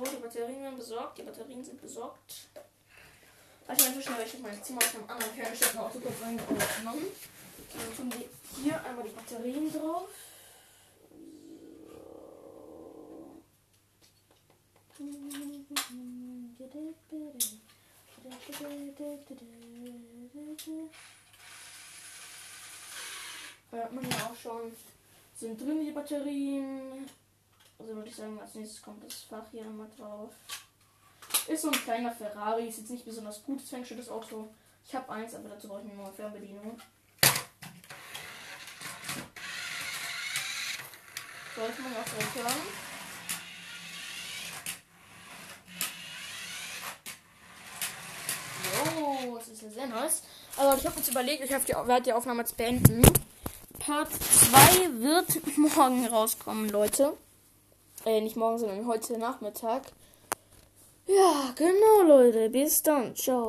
die 0.00 0.22
Batterien 0.22 0.62
werden 0.62 0.78
besorgt. 0.78 1.18
Die 1.18 1.22
Batterien 1.22 1.62
sind 1.62 1.78
besorgt. 1.80 2.48
Also 3.66 3.86
einfach 3.86 4.02
schnell, 4.02 4.26
ich 4.26 4.38
mein 4.38 4.62
Zimmer 4.62 4.78
aus 4.78 4.94
einem 4.94 5.10
anderen 5.10 5.34
ferngesteuerten 5.34 5.80
Auto 5.80 6.00
kurz 6.00 6.22
reingenommen. 6.22 7.06
So, 7.72 8.02
tun 8.02 8.10
die 8.10 8.28
Hier 8.62 8.82
einmal 8.84 9.04
die 9.04 9.10
Batterien 9.10 9.70
drauf. 9.70 10.08
Hört 23.70 23.92
man 23.92 24.10
ja 24.10 24.30
auch 24.30 24.36
schon. 24.36 24.72
Sind 25.34 25.60
drin 25.60 25.84
die 25.84 25.90
Batterien. 25.90 27.08
Also 27.82 27.96
würde 27.96 28.08
ich 28.08 28.14
sagen, 28.14 28.38
als 28.40 28.54
nächstes 28.54 28.80
kommt 28.80 29.02
das 29.02 29.24
Fach 29.24 29.42
hier 29.50 29.64
nochmal 29.64 29.88
drauf. 29.98 30.30
Ist 31.48 31.62
so 31.62 31.68
ein 31.68 31.82
kleiner 31.82 32.12
Ferrari, 32.12 32.68
ist 32.68 32.78
jetzt 32.78 32.90
nicht 32.90 33.04
besonders 33.04 33.42
gut, 33.42 33.60
das 33.60 33.88
das 33.88 34.08
Auto. 34.08 34.48
Ich 34.86 34.94
habe 34.94 35.10
eins, 35.10 35.34
aber 35.34 35.48
dazu 35.48 35.66
brauche 35.66 35.80
ich 35.80 35.86
mir 35.86 36.00
eine 36.00 36.12
Fernbedienung. 36.12 36.80
Sollte 41.56 41.82
man 41.82 41.96
auch 41.96 42.04
direkt 42.04 42.34
hören. 42.36 42.52
Jo, 48.96 49.38
das 49.38 49.48
ist 49.48 49.62
ja 49.62 49.70
sehr 49.70 49.86
nice. 49.88 50.22
Aber 50.56 50.76
ich 50.76 50.86
habe 50.86 50.96
jetzt 50.98 51.08
überlegt, 51.08 51.42
ich 51.42 51.50
werde 51.50 52.02
die 52.02 52.12
Aufnahme 52.12 52.42
jetzt 52.42 52.56
beenden. 52.56 53.02
Part 53.80 54.12
2 54.12 55.00
wird 55.00 55.56
morgen 55.56 56.06
rauskommen, 56.06 56.68
Leute. 56.68 57.16
Äh, 58.04 58.20
nicht 58.20 58.36
morgen, 58.36 58.58
sondern 58.58 58.86
heute 58.86 59.16
Nachmittag. 59.16 59.82
Ja, 61.06 61.52
genau, 61.56 62.02
Leute. 62.06 62.50
Bis 62.50 62.82
dann. 62.82 63.14
Ciao. 63.14 63.40